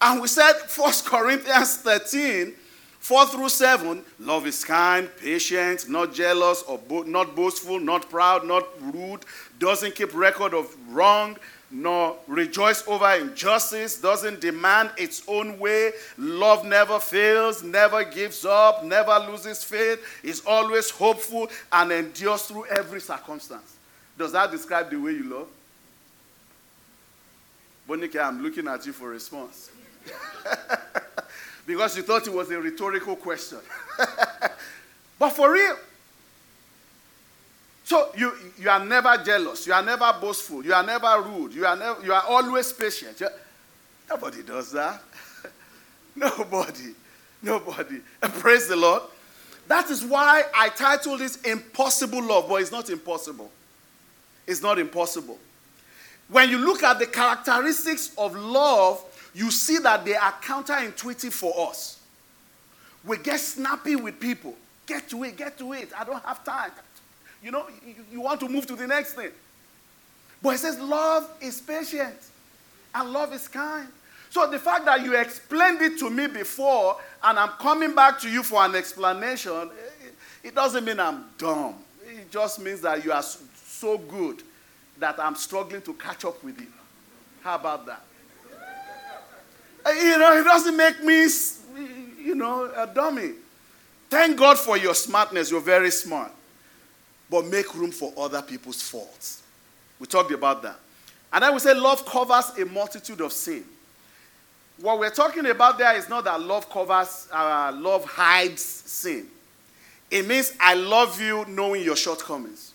And 0.00 0.20
we 0.22 0.28
said 0.28 0.52
1 0.76 0.92
Corinthians 1.04 1.76
13, 1.78 2.54
4 3.00 3.26
through 3.26 3.48
7, 3.48 4.02
love 4.20 4.46
is 4.46 4.64
kind, 4.64 5.08
patient, 5.20 5.88
not 5.88 6.14
jealous, 6.14 6.62
or 6.62 6.78
bo- 6.78 7.02
not 7.02 7.34
boastful, 7.36 7.78
not 7.78 8.08
proud, 8.08 8.46
not 8.46 8.66
rude, 8.92 9.24
doesn't 9.58 9.94
keep 9.94 10.14
record 10.14 10.54
of 10.54 10.74
wrong, 10.88 11.36
nor 11.70 12.16
rejoice 12.26 12.86
over 12.88 13.10
injustice, 13.14 14.00
doesn't 14.00 14.40
demand 14.40 14.90
its 14.96 15.22
own 15.28 15.58
way. 15.58 15.92
Love 16.18 16.64
never 16.64 16.98
fails, 16.98 17.62
never 17.62 18.02
gives 18.02 18.44
up, 18.44 18.82
never 18.84 19.18
loses 19.30 19.62
faith, 19.62 20.02
is 20.22 20.42
always 20.46 20.90
hopeful, 20.90 21.48
and 21.72 21.92
endures 21.92 22.42
through 22.42 22.64
every 22.66 23.00
circumstance. 23.00 23.76
Does 24.20 24.32
that 24.32 24.50
describe 24.50 24.90
the 24.90 24.98
way 24.98 25.12
you 25.12 25.22
love? 25.22 25.48
Bonike, 27.88 28.22
I'm 28.22 28.42
looking 28.42 28.68
at 28.68 28.84
you 28.84 28.92
for 28.92 29.08
response. 29.08 29.70
because 31.66 31.96
you 31.96 32.02
thought 32.02 32.26
it 32.26 32.32
was 32.34 32.50
a 32.50 32.60
rhetorical 32.60 33.16
question. 33.16 33.60
but 35.18 35.30
for 35.30 35.50
real, 35.50 35.74
so 37.82 38.10
you, 38.14 38.34
you 38.58 38.68
are 38.68 38.84
never 38.84 39.16
jealous. 39.24 39.66
You 39.66 39.72
are 39.72 39.82
never 39.82 40.14
boastful. 40.20 40.66
You 40.66 40.74
are 40.74 40.84
never 40.84 41.22
rude. 41.22 41.54
You 41.54 41.64
are, 41.64 41.96
you 42.04 42.12
are 42.12 42.24
always 42.28 42.74
patient. 42.74 43.22
nobody 44.06 44.42
does 44.42 44.70
that. 44.72 45.02
nobody. 46.14 46.94
Nobody. 47.42 48.00
praise 48.20 48.68
the 48.68 48.76
Lord. 48.76 49.00
That 49.66 49.88
is 49.88 50.04
why 50.04 50.44
I 50.54 50.68
titled 50.68 51.20
this 51.20 51.40
Impossible 51.40 52.22
Love, 52.22 52.50
but 52.50 52.56
it's 52.56 52.70
not 52.70 52.90
impossible. 52.90 53.50
It's 54.50 54.62
not 54.62 54.80
impossible. 54.80 55.38
When 56.28 56.50
you 56.50 56.58
look 56.58 56.82
at 56.82 56.98
the 56.98 57.06
characteristics 57.06 58.12
of 58.18 58.34
love, 58.34 59.04
you 59.32 59.48
see 59.52 59.78
that 59.78 60.04
they 60.04 60.16
are 60.16 60.32
counterintuitive 60.42 61.32
for 61.32 61.68
us. 61.70 62.00
We 63.04 63.18
get 63.18 63.38
snappy 63.38 63.94
with 63.94 64.18
people. 64.18 64.56
Get 64.86 65.08
to 65.10 65.22
it, 65.22 65.36
get 65.36 65.56
to 65.58 65.72
it. 65.72 65.90
I 65.96 66.02
don't 66.02 66.24
have 66.24 66.44
time. 66.44 66.72
You 67.44 67.52
know, 67.52 67.68
you, 68.10 68.20
want 68.20 68.40
to 68.40 68.48
move 68.48 68.66
to 68.66 68.74
the 68.74 68.88
next 68.88 69.14
thing. 69.14 69.30
But 70.42 70.56
it 70.56 70.58
says 70.58 70.80
love 70.80 71.30
is 71.40 71.60
patient 71.60 72.16
and 72.92 73.12
love 73.12 73.32
is 73.32 73.46
kind. 73.46 73.86
So 74.30 74.50
the 74.50 74.58
fact 74.58 74.84
that 74.86 75.04
you 75.04 75.16
explained 75.16 75.80
it 75.80 75.96
to 76.00 76.10
me 76.10 76.26
before 76.26 76.96
and 77.22 77.38
I'm 77.38 77.50
coming 77.50 77.94
back 77.94 78.18
to 78.22 78.28
you 78.28 78.42
for 78.42 78.64
an 78.64 78.74
explanation, 78.74 79.70
it 80.42 80.56
doesn't 80.56 80.84
mean 80.84 80.98
I'm 80.98 81.26
dumb. 81.38 81.76
It 82.04 82.32
just 82.32 82.60
means 82.60 82.80
that 82.80 83.04
you 83.04 83.12
are 83.12 83.22
so 83.80 83.98
good 83.98 84.42
that 84.98 85.18
I'm 85.18 85.34
struggling 85.34 85.82
to 85.82 85.94
catch 85.94 86.24
up 86.24 86.42
with 86.44 86.60
you. 86.60 86.66
How 87.42 87.56
about 87.56 87.86
that? 87.86 88.02
You 89.86 90.18
know, 90.18 90.38
it 90.38 90.44
doesn't 90.44 90.76
make 90.76 91.02
me, 91.02 91.26
you 92.22 92.34
know, 92.34 92.70
a 92.76 92.86
dummy. 92.86 93.32
Thank 94.10 94.36
God 94.36 94.58
for 94.58 94.76
your 94.76 94.94
smartness. 94.94 95.50
You're 95.50 95.60
very 95.60 95.90
smart 95.90 96.32
but 97.30 97.46
make 97.46 97.74
room 97.74 97.92
for 97.92 98.12
other 98.18 98.42
people's 98.42 98.82
faults. 98.82 99.42
We 100.00 100.06
talked 100.06 100.32
about 100.32 100.62
that. 100.62 100.76
And 101.32 101.44
then 101.44 101.54
we 101.54 101.60
say 101.60 101.72
love 101.74 102.04
covers 102.04 102.50
a 102.58 102.66
multitude 102.66 103.20
of 103.20 103.32
sin. 103.32 103.64
What 104.80 104.98
we're 104.98 105.10
talking 105.10 105.46
about 105.46 105.78
there 105.78 105.96
is 105.96 106.08
not 106.08 106.24
that 106.24 106.40
love 106.40 106.68
covers, 106.68 107.28
uh, 107.32 107.70
love 107.74 108.04
hides 108.04 108.62
sin. 108.62 109.28
It 110.10 110.26
means 110.26 110.54
I 110.58 110.74
love 110.74 111.20
you 111.20 111.44
knowing 111.46 111.84
your 111.84 111.94
shortcomings. 111.94 112.72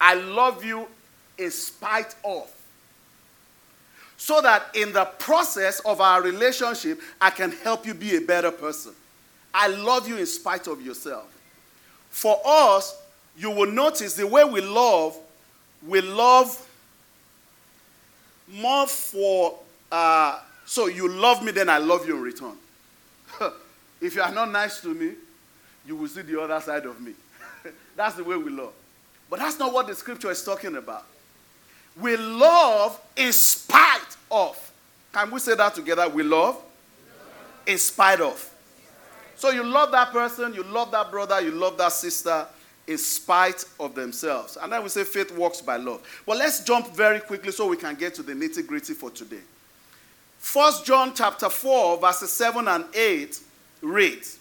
I 0.00 0.14
love 0.14 0.64
you 0.64 0.86
in 1.38 1.50
spite 1.50 2.14
of. 2.24 2.50
So 4.16 4.40
that 4.42 4.66
in 4.74 4.92
the 4.92 5.04
process 5.04 5.80
of 5.80 6.00
our 6.00 6.22
relationship, 6.22 7.00
I 7.20 7.30
can 7.30 7.52
help 7.52 7.86
you 7.86 7.94
be 7.94 8.16
a 8.16 8.20
better 8.20 8.50
person. 8.50 8.92
I 9.52 9.68
love 9.68 10.08
you 10.08 10.18
in 10.18 10.26
spite 10.26 10.66
of 10.66 10.84
yourself. 10.84 11.26
For 12.10 12.40
us, 12.44 13.00
you 13.36 13.50
will 13.50 13.70
notice 13.70 14.14
the 14.14 14.26
way 14.26 14.44
we 14.44 14.60
love, 14.60 15.16
we 15.86 16.00
love 16.00 16.66
more 18.52 18.86
for, 18.86 19.58
uh, 19.90 20.40
so 20.66 20.86
you 20.86 21.08
love 21.08 21.42
me, 21.42 21.52
then 21.52 21.68
I 21.68 21.78
love 21.78 22.06
you 22.06 22.16
in 22.16 22.22
return. 22.22 22.56
if 24.00 24.14
you 24.14 24.22
are 24.22 24.32
not 24.32 24.50
nice 24.50 24.80
to 24.82 24.88
me, 24.88 25.12
you 25.86 25.96
will 25.96 26.08
see 26.08 26.22
the 26.22 26.40
other 26.40 26.60
side 26.60 26.84
of 26.84 27.00
me. 27.00 27.14
that's 27.96 28.16
the 28.16 28.24
way 28.24 28.36
we 28.36 28.50
love. 28.50 28.72
But 29.30 29.38
that's 29.38 29.58
not 29.58 29.72
what 29.72 29.86
the 29.86 29.94
scripture 29.94 30.30
is 30.30 30.44
talking 30.44 30.76
about. 30.76 31.06
We 31.98 32.16
love 32.16 33.00
in 33.16 33.32
spite 33.32 34.16
of. 34.30 34.72
Can 35.12 35.30
we 35.30 35.38
say 35.38 35.54
that 35.54 35.74
together? 35.74 36.08
We 36.08 36.24
love 36.24 36.60
in 37.66 37.78
spite 37.78 38.20
of. 38.20 38.46
So 39.36 39.50
you 39.50 39.62
love 39.62 39.90
that 39.92 40.12
person, 40.12 40.52
you 40.52 40.64
love 40.64 40.90
that 40.90 41.10
brother, 41.10 41.40
you 41.40 41.52
love 41.52 41.78
that 41.78 41.92
sister 41.92 42.46
in 42.86 42.98
spite 42.98 43.64
of 43.78 43.94
themselves. 43.94 44.58
And 44.60 44.72
then 44.72 44.82
we 44.82 44.88
say 44.88 45.04
faith 45.04 45.34
works 45.36 45.62
by 45.62 45.76
love. 45.76 46.02
But 46.26 46.36
let's 46.36 46.62
jump 46.64 46.94
very 46.94 47.20
quickly 47.20 47.52
so 47.52 47.68
we 47.68 47.76
can 47.76 47.94
get 47.94 48.14
to 48.16 48.22
the 48.22 48.32
nitty 48.32 48.66
gritty 48.66 48.94
for 48.94 49.10
today. 49.10 49.40
First 50.38 50.84
John 50.84 51.12
chapter 51.14 51.48
4, 51.48 51.98
verses 51.98 52.32
7 52.32 52.66
and 52.66 52.84
8 52.94 53.40
reads. 53.82 54.38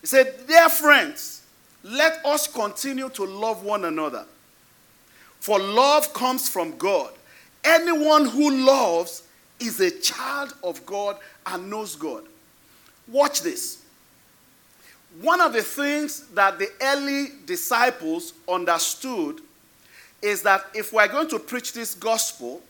He 0.00 0.06
said, 0.06 0.34
Dear 0.46 0.68
friends, 0.68 1.42
let 1.84 2.24
us 2.24 2.46
continue 2.46 3.08
to 3.10 3.24
love 3.24 3.64
one 3.64 3.84
another. 3.84 4.24
For 5.42 5.58
love 5.58 6.14
comes 6.14 6.48
from 6.48 6.78
God. 6.78 7.10
Anyone 7.64 8.26
who 8.26 8.64
loves 8.64 9.24
is 9.58 9.80
a 9.80 9.90
child 9.90 10.54
of 10.62 10.86
God 10.86 11.16
and 11.44 11.68
knows 11.68 11.96
God. 11.96 12.22
Watch 13.08 13.42
this. 13.42 13.82
One 15.20 15.40
of 15.40 15.52
the 15.52 15.62
things 15.62 16.28
that 16.28 16.60
the 16.60 16.68
early 16.80 17.30
disciples 17.44 18.34
understood 18.48 19.40
is 20.22 20.42
that 20.42 20.64
if 20.74 20.92
we're 20.92 21.08
going 21.08 21.28
to 21.30 21.40
preach 21.40 21.72
this 21.72 21.96
gospel 21.96 22.62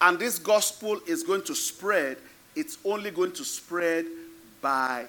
and 0.00 0.18
this 0.18 0.38
gospel 0.38 1.00
is 1.06 1.22
going 1.22 1.42
to 1.42 1.54
spread, 1.54 2.16
it's 2.56 2.78
only 2.86 3.10
going 3.10 3.32
to 3.32 3.44
spread 3.44 4.06
by 4.62 5.04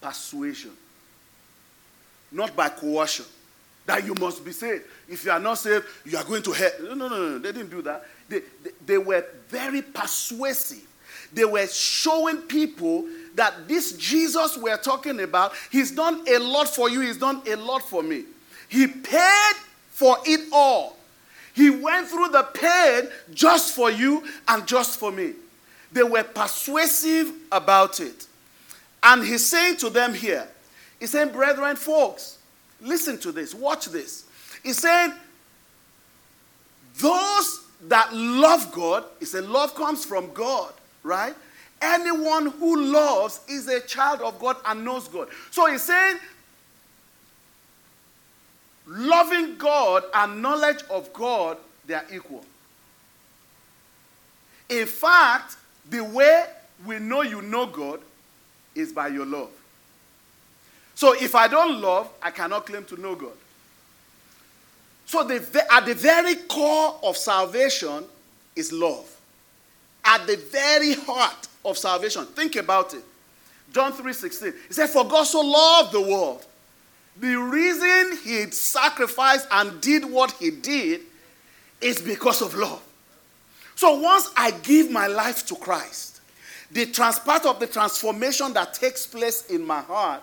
persuasion, 0.00 0.72
not 2.32 2.56
by 2.56 2.70
coercion. 2.70 3.26
That 3.86 4.04
you 4.04 4.14
must 4.14 4.44
be 4.44 4.52
saved. 4.52 4.84
If 5.08 5.24
you 5.24 5.30
are 5.30 5.40
not 5.40 5.58
saved, 5.58 5.84
you 6.04 6.16
are 6.16 6.24
going 6.24 6.42
to 6.42 6.52
hell. 6.52 6.70
No, 6.80 6.94
no, 6.94 7.08
no, 7.08 7.16
no. 7.16 7.38
They 7.38 7.52
didn't 7.52 7.70
do 7.70 7.82
that. 7.82 8.06
They, 8.28 8.40
they, 8.62 8.70
they 8.86 8.98
were 8.98 9.24
very 9.48 9.82
persuasive. 9.82 10.86
They 11.32 11.44
were 11.44 11.66
showing 11.66 12.38
people 12.38 13.06
that 13.34 13.68
this 13.68 13.96
Jesus 13.96 14.56
we're 14.56 14.76
talking 14.76 15.20
about, 15.20 15.52
he's 15.70 15.90
done 15.90 16.22
a 16.28 16.38
lot 16.38 16.68
for 16.68 16.88
you, 16.88 17.00
he's 17.00 17.18
done 17.18 17.42
a 17.46 17.56
lot 17.56 17.82
for 17.82 18.02
me. 18.02 18.24
He 18.68 18.86
paid 18.86 19.54
for 19.90 20.16
it 20.24 20.48
all. 20.52 20.96
He 21.52 21.70
went 21.70 22.08
through 22.08 22.28
the 22.28 22.42
pain 22.42 23.08
just 23.32 23.74
for 23.74 23.90
you 23.90 24.24
and 24.48 24.66
just 24.66 24.98
for 24.98 25.12
me. 25.12 25.32
They 25.92 26.02
were 26.02 26.24
persuasive 26.24 27.32
about 27.52 28.00
it. 28.00 28.26
And 29.02 29.24
he's 29.24 29.46
saying 29.46 29.76
to 29.78 29.90
them 29.90 30.14
here, 30.14 30.48
he's 30.98 31.10
saying, 31.10 31.30
brethren, 31.30 31.76
folks, 31.76 32.33
listen 32.84 33.18
to 33.18 33.32
this, 33.32 33.54
watch 33.54 33.86
this. 33.86 34.24
He's 34.62 34.78
saying, 34.78 35.12
those 36.98 37.64
that 37.88 38.14
love 38.14 38.70
God, 38.72 39.04
he 39.18 39.24
said, 39.24 39.44
love 39.44 39.74
comes 39.74 40.04
from 40.04 40.32
God, 40.32 40.72
right? 41.02 41.34
Anyone 41.82 42.46
who 42.46 42.80
loves 42.80 43.40
is 43.48 43.68
a 43.68 43.80
child 43.80 44.20
of 44.20 44.38
God 44.38 44.56
and 44.64 44.84
knows 44.84 45.08
God. 45.08 45.28
So 45.50 45.66
he's 45.66 45.82
saying, 45.82 46.18
loving 48.86 49.56
God 49.56 50.04
and 50.14 50.40
knowledge 50.40 50.82
of 50.88 51.12
God, 51.12 51.58
they 51.86 51.94
are 51.94 52.06
equal. 52.12 52.44
In 54.68 54.86
fact, 54.86 55.56
the 55.90 56.02
way 56.02 56.44
we 56.86 56.98
know 56.98 57.22
you 57.22 57.42
know 57.42 57.66
God 57.66 58.00
is 58.74 58.92
by 58.92 59.08
your 59.08 59.26
love. 59.26 59.50
So 61.04 61.12
if 61.12 61.34
I 61.34 61.48
don't 61.48 61.82
love, 61.82 62.08
I 62.22 62.30
cannot 62.30 62.64
claim 62.64 62.82
to 62.86 62.98
know 62.98 63.14
God. 63.14 63.34
So 65.04 65.22
the, 65.22 65.66
at 65.70 65.84
the 65.84 65.94
very 65.94 66.34
core 66.34 66.98
of 67.02 67.18
salvation 67.18 68.04
is 68.56 68.72
love. 68.72 69.14
At 70.02 70.26
the 70.26 70.38
very 70.38 70.94
heart 70.94 71.46
of 71.62 71.76
salvation. 71.76 72.24
Think 72.24 72.56
about 72.56 72.94
it. 72.94 73.04
John 73.70 73.92
3:16. 73.92 74.54
He 74.68 74.72
said, 74.72 74.88
For 74.88 75.06
God 75.06 75.24
so 75.24 75.42
loved 75.42 75.92
the 75.92 76.00
world. 76.00 76.46
The 77.20 77.34
reason 77.34 78.18
he 78.24 78.50
sacrificed 78.50 79.46
and 79.50 79.82
did 79.82 80.06
what 80.06 80.30
he 80.30 80.50
did 80.52 81.02
is 81.82 82.00
because 82.00 82.40
of 82.40 82.54
love. 82.54 82.82
So 83.74 84.00
once 84.00 84.30
I 84.38 84.52
give 84.52 84.90
my 84.90 85.08
life 85.08 85.44
to 85.48 85.54
Christ, 85.54 86.22
the 86.72 86.86
part 87.26 87.44
of 87.44 87.60
the 87.60 87.66
transformation 87.66 88.54
that 88.54 88.72
takes 88.72 89.06
place 89.06 89.44
in 89.50 89.66
my 89.66 89.82
heart 89.82 90.22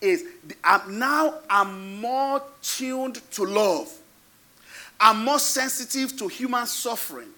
is 0.00 0.24
I'm 0.62 0.98
now 0.98 1.34
I'm 1.48 2.00
more 2.00 2.42
tuned 2.62 3.20
to 3.32 3.44
love. 3.44 3.92
I'm 5.00 5.24
more 5.24 5.38
sensitive 5.38 6.16
to 6.18 6.28
human 6.28 6.66
suffering. 6.66 7.28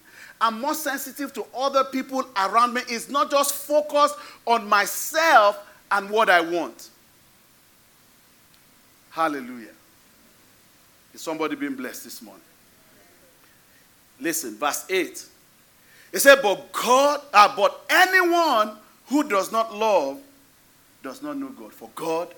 I'm 0.40 0.60
more 0.60 0.74
sensitive 0.74 1.32
to 1.34 1.44
other 1.56 1.84
people 1.84 2.24
around 2.36 2.74
me. 2.74 2.82
It's 2.88 3.08
not 3.08 3.30
just 3.30 3.54
focused 3.54 4.14
on 4.46 4.68
myself 4.68 5.58
and 5.90 6.08
what 6.08 6.30
I 6.30 6.40
want. 6.40 6.90
Hallelujah. 9.10 9.72
Is 11.12 11.20
somebody 11.20 11.56
being 11.56 11.74
blessed 11.74 12.04
this 12.04 12.22
morning? 12.22 12.42
Listen, 14.20 14.56
verse 14.56 14.84
8. 14.88 15.26
It 16.12 16.18
said, 16.20 16.38
But 16.40 16.72
God, 16.72 17.20
uh, 17.34 17.54
but 17.56 17.80
anyone 17.90 18.76
who 19.06 19.28
does 19.28 19.50
not 19.50 19.74
love 19.74 20.20
does 21.02 21.22
not 21.22 21.36
know 21.36 21.48
God, 21.48 21.72
for 21.72 21.90
God 21.96 22.32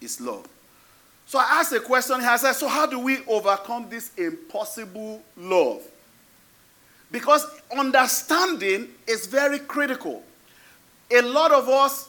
is 0.00 0.20
love. 0.20 0.46
So 1.26 1.38
I 1.38 1.60
asked 1.60 1.72
a 1.72 1.80
question. 1.80 2.16
I 2.16 2.36
said, 2.36 2.52
So 2.54 2.68
how 2.68 2.86
do 2.86 2.98
we 2.98 3.18
overcome 3.26 3.86
this 3.90 4.12
impossible 4.16 5.22
love? 5.36 5.82
Because 7.10 7.46
understanding 7.76 8.88
is 9.06 9.26
very 9.26 9.58
critical. 9.58 10.22
A 11.10 11.22
lot 11.22 11.52
of 11.52 11.68
us, 11.68 12.08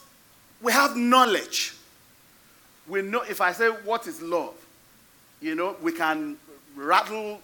we 0.62 0.72
have 0.72 0.96
knowledge. 0.96 1.74
We 2.88 3.02
know, 3.02 3.22
if 3.22 3.42
I 3.42 3.52
say, 3.52 3.68
What 3.68 4.08
is 4.08 4.22
love? 4.22 4.56
You 5.42 5.56
know, 5.56 5.76
we 5.82 5.92
can 5.92 6.38
rattle 6.76 7.42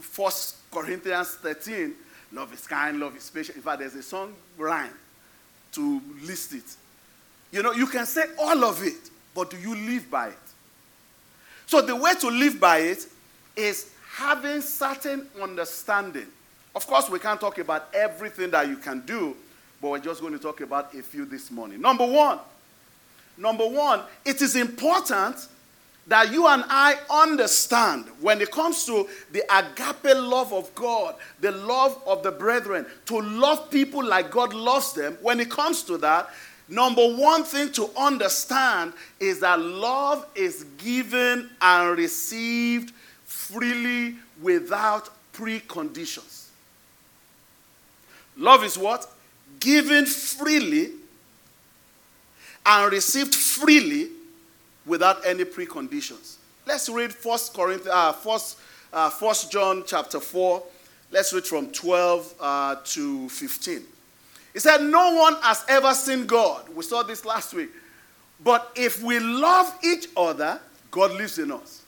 First 0.00 0.56
Corinthians 0.70 1.36
13. 1.36 1.94
Love 2.32 2.52
is 2.52 2.66
kind, 2.66 2.98
love 2.98 3.16
is 3.16 3.28
patient. 3.30 3.56
In 3.56 3.62
fact, 3.62 3.80
there's 3.80 3.94
a 3.94 4.02
song 4.02 4.34
rhyme 4.56 4.92
to 5.72 6.00
list 6.22 6.54
it. 6.54 6.64
You 7.50 7.62
know, 7.62 7.72
you 7.72 7.86
can 7.86 8.06
say 8.06 8.24
all 8.38 8.64
of 8.64 8.82
it, 8.82 9.10
but 9.34 9.50
do 9.50 9.58
you 9.58 9.74
live 9.74 10.10
by 10.10 10.28
it? 10.28 10.38
So 11.66 11.80
the 11.80 11.96
way 11.96 12.14
to 12.20 12.28
live 12.28 12.60
by 12.60 12.78
it 12.78 13.06
is 13.56 13.90
having 14.14 14.60
certain 14.60 15.26
understanding. 15.40 16.26
Of 16.74 16.86
course, 16.86 17.08
we 17.08 17.18
can't 17.18 17.40
talk 17.40 17.58
about 17.58 17.88
everything 17.94 18.50
that 18.50 18.68
you 18.68 18.76
can 18.76 19.00
do, 19.00 19.36
but 19.80 19.90
we're 19.90 19.98
just 19.98 20.20
going 20.20 20.32
to 20.32 20.38
talk 20.38 20.60
about 20.60 20.94
a 20.94 21.02
few 21.02 21.24
this 21.24 21.50
morning. 21.50 21.80
Number 21.80 22.06
one, 22.06 22.38
number 23.36 23.66
one, 23.66 24.00
it 24.24 24.40
is 24.42 24.56
important 24.56 25.48
that 26.06 26.32
you 26.32 26.46
and 26.46 26.64
I 26.68 26.96
understand 27.08 28.06
when 28.20 28.40
it 28.40 28.50
comes 28.50 28.84
to 28.86 29.08
the 29.30 29.42
agape 29.54 30.16
love 30.16 30.52
of 30.52 30.74
God, 30.74 31.14
the 31.40 31.52
love 31.52 32.00
of 32.06 32.22
the 32.22 32.32
brethren, 32.32 32.86
to 33.06 33.20
love 33.20 33.70
people 33.70 34.04
like 34.04 34.30
God 34.30 34.52
loves 34.52 34.94
them, 34.94 35.16
when 35.22 35.38
it 35.40 35.50
comes 35.50 35.82
to 35.84 35.98
that, 35.98 36.28
number 36.68 37.06
one 37.14 37.44
thing 37.44 37.72
to 37.72 37.90
understand 37.96 38.92
is 39.20 39.40
that 39.40 39.60
love 39.60 40.26
is 40.34 40.64
given 40.78 41.50
and 41.60 41.98
received 41.98 42.92
freely 43.24 44.16
without 44.40 45.10
preconditions. 45.32 46.46
Love 48.36 48.64
is 48.64 48.78
what? 48.78 49.06
Given 49.60 50.06
freely 50.06 50.90
and 52.64 52.92
received 52.92 53.34
freely 53.34 54.10
without 54.86 55.24
any 55.26 55.44
preconditions. 55.44 56.36
Let's 56.66 56.88
read 56.88 57.12
1 57.22 57.38
Corinthians, 57.54 57.88
uh, 57.92 58.12
1, 58.12 58.40
uh, 58.92 59.10
1 59.10 59.34
John 59.50 59.84
chapter 59.86 60.20
4. 60.20 60.62
Let's 61.10 61.32
read 61.32 61.44
from 61.44 61.70
12 61.70 62.34
uh, 62.40 62.76
to 62.84 63.28
15. 63.28 63.82
He 64.52 64.58
said, 64.58 64.82
No 64.82 65.14
one 65.14 65.34
has 65.42 65.64
ever 65.68 65.94
seen 65.94 66.26
God. 66.26 66.68
We 66.74 66.82
saw 66.82 67.02
this 67.02 67.24
last 67.24 67.54
week. 67.54 67.70
But 68.42 68.70
if 68.74 69.02
we 69.02 69.18
love 69.18 69.72
each 69.84 70.08
other, 70.16 70.60
God 70.90 71.12
lives 71.12 71.38
in 71.38 71.52
us. 71.52 71.82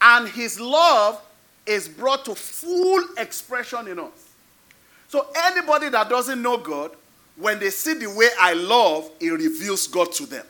And 0.00 0.28
his 0.28 0.60
love 0.60 1.20
is 1.66 1.88
brought 1.88 2.24
to 2.26 2.34
full 2.34 3.02
expression 3.16 3.88
in 3.88 3.98
us. 3.98 4.34
So 5.08 5.26
anybody 5.44 5.88
that 5.88 6.08
doesn't 6.08 6.40
know 6.40 6.58
God, 6.58 6.92
when 7.36 7.58
they 7.58 7.70
see 7.70 7.94
the 7.94 8.06
way 8.06 8.28
I 8.40 8.52
love, 8.52 9.10
it 9.20 9.30
reveals 9.30 9.86
God 9.86 10.12
to 10.12 10.26
them. 10.26 10.44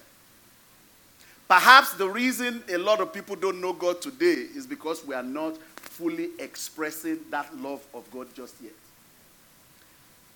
Perhaps 1.48 1.94
the 1.94 2.08
reason 2.08 2.62
a 2.68 2.76
lot 2.76 3.00
of 3.00 3.12
people 3.12 3.36
don't 3.36 3.60
know 3.60 3.72
God 3.72 4.02
today 4.02 4.46
is 4.54 4.66
because 4.66 5.04
we 5.04 5.14
are 5.14 5.22
not 5.22 5.56
fully 5.76 6.30
expressing 6.38 7.20
that 7.30 7.56
love 7.58 7.84
of 7.94 8.10
God 8.10 8.26
just 8.34 8.56
yet. 8.60 8.72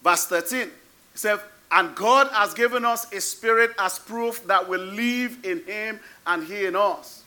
Verse 0.02 0.26
13 0.26 0.70
says, 1.14 1.40
And 1.70 1.94
God 1.94 2.28
has 2.28 2.54
given 2.54 2.84
us 2.84 3.12
a 3.12 3.20
spirit 3.20 3.72
as 3.78 3.98
proof 3.98 4.46
that 4.46 4.68
we 4.68 4.78
live 4.78 5.44
in 5.44 5.62
Him 5.64 6.00
and 6.26 6.44
He 6.44 6.64
in 6.64 6.76
us. 6.76 7.22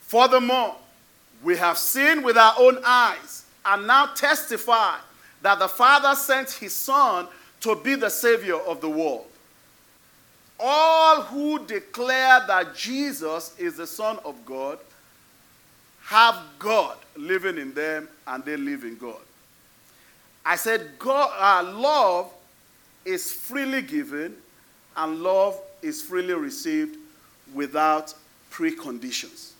Furthermore, 0.00 0.76
we 1.42 1.56
have 1.56 1.78
seen 1.78 2.22
with 2.22 2.36
our 2.36 2.54
own 2.58 2.78
eyes 2.84 3.44
and 3.64 3.86
now 3.86 4.06
testify 4.06 4.96
that 5.40 5.58
the 5.58 5.68
Father 5.68 6.14
sent 6.14 6.50
His 6.50 6.74
Son 6.74 7.26
to 7.60 7.76
be 7.76 7.94
the 7.94 8.10
Savior 8.10 8.56
of 8.56 8.80
the 8.80 8.88
world 8.88 9.26
all 10.62 11.22
who 11.22 11.58
declare 11.66 12.46
that 12.46 12.74
Jesus 12.74 13.58
is 13.58 13.76
the 13.76 13.86
Son 13.86 14.18
of 14.24 14.46
God 14.46 14.78
have 16.04 16.36
God 16.58 16.96
living 17.16 17.58
in 17.58 17.74
them 17.74 18.08
and 18.26 18.44
they 18.44 18.56
live 18.56 18.84
in 18.84 18.96
God. 18.96 19.20
I 20.44 20.56
said, 20.56 20.98
God, 20.98 21.30
uh, 21.38 21.70
love 21.72 22.32
is 23.04 23.32
freely 23.32 23.82
given 23.82 24.36
and 24.96 25.22
love 25.22 25.58
is 25.82 26.02
freely 26.02 26.34
received 26.34 26.96
without 27.54 28.14
preconditions. 28.50 29.52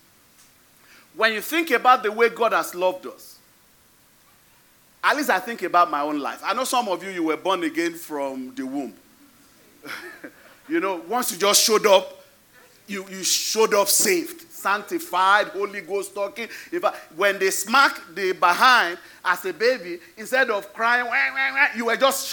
When 1.16 1.32
you 1.32 1.40
think 1.40 1.70
about 1.70 2.02
the 2.02 2.10
way 2.10 2.28
God 2.28 2.52
has 2.52 2.74
loved 2.74 3.06
us, 3.06 3.38
at 5.04 5.16
least 5.16 5.30
I 5.30 5.40
think 5.40 5.62
about 5.62 5.90
my 5.90 6.00
own 6.00 6.20
life. 6.20 6.40
I 6.44 6.54
know 6.54 6.64
some 6.64 6.88
of 6.88 7.02
you, 7.02 7.10
you 7.10 7.24
were 7.24 7.36
born 7.36 7.64
again 7.64 7.94
from 7.94 8.54
the 8.54 8.64
womb. 8.64 8.94
You 10.68 10.80
know, 10.80 11.02
once 11.08 11.32
you 11.32 11.38
just 11.38 11.62
showed 11.62 11.86
up, 11.86 12.24
you, 12.86 13.06
you 13.10 13.22
showed 13.24 13.74
up 13.74 13.88
saved, 13.88 14.40
sanctified, 14.62 15.48
Holy 15.48 15.80
Ghost 15.80 16.14
talking. 16.14 16.48
If 16.70 16.84
I, 16.84 16.94
when 17.16 17.38
they 17.38 17.50
smack 17.50 18.00
the 18.14 18.32
behind 18.32 18.98
as 19.24 19.44
a 19.44 19.52
baby, 19.52 19.98
instead 20.16 20.50
of 20.50 20.72
crying, 20.72 21.06
you 21.76 21.86
were 21.86 21.96
just 21.96 22.32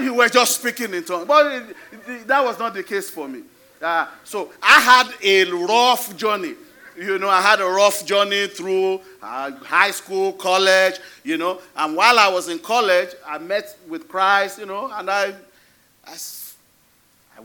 you 0.00 0.14
were 0.14 0.28
just 0.28 0.60
speaking 0.60 0.94
in 0.94 1.04
tongues. 1.04 1.26
But 1.26 1.52
it, 1.52 1.76
it, 2.08 2.26
that 2.26 2.44
was 2.44 2.58
not 2.58 2.74
the 2.74 2.82
case 2.82 3.10
for 3.10 3.28
me. 3.28 3.42
Uh, 3.80 4.06
so 4.24 4.52
I 4.62 4.80
had 4.80 5.12
a 5.22 5.50
rough 5.50 6.16
journey. 6.16 6.54
You 6.96 7.18
know, 7.18 7.28
I 7.28 7.40
had 7.40 7.60
a 7.60 7.66
rough 7.66 8.04
journey 8.04 8.46
through 8.48 9.00
uh, 9.22 9.50
high 9.62 9.90
school, 9.90 10.34
college, 10.34 11.00
you 11.24 11.38
know. 11.38 11.60
And 11.74 11.96
while 11.96 12.18
I 12.18 12.28
was 12.28 12.48
in 12.48 12.58
college, 12.58 13.08
I 13.26 13.38
met 13.38 13.76
with 13.88 14.08
Christ, 14.08 14.58
you 14.58 14.66
know, 14.66 14.90
and 14.92 15.10
I, 15.10 15.34
I 16.06 16.14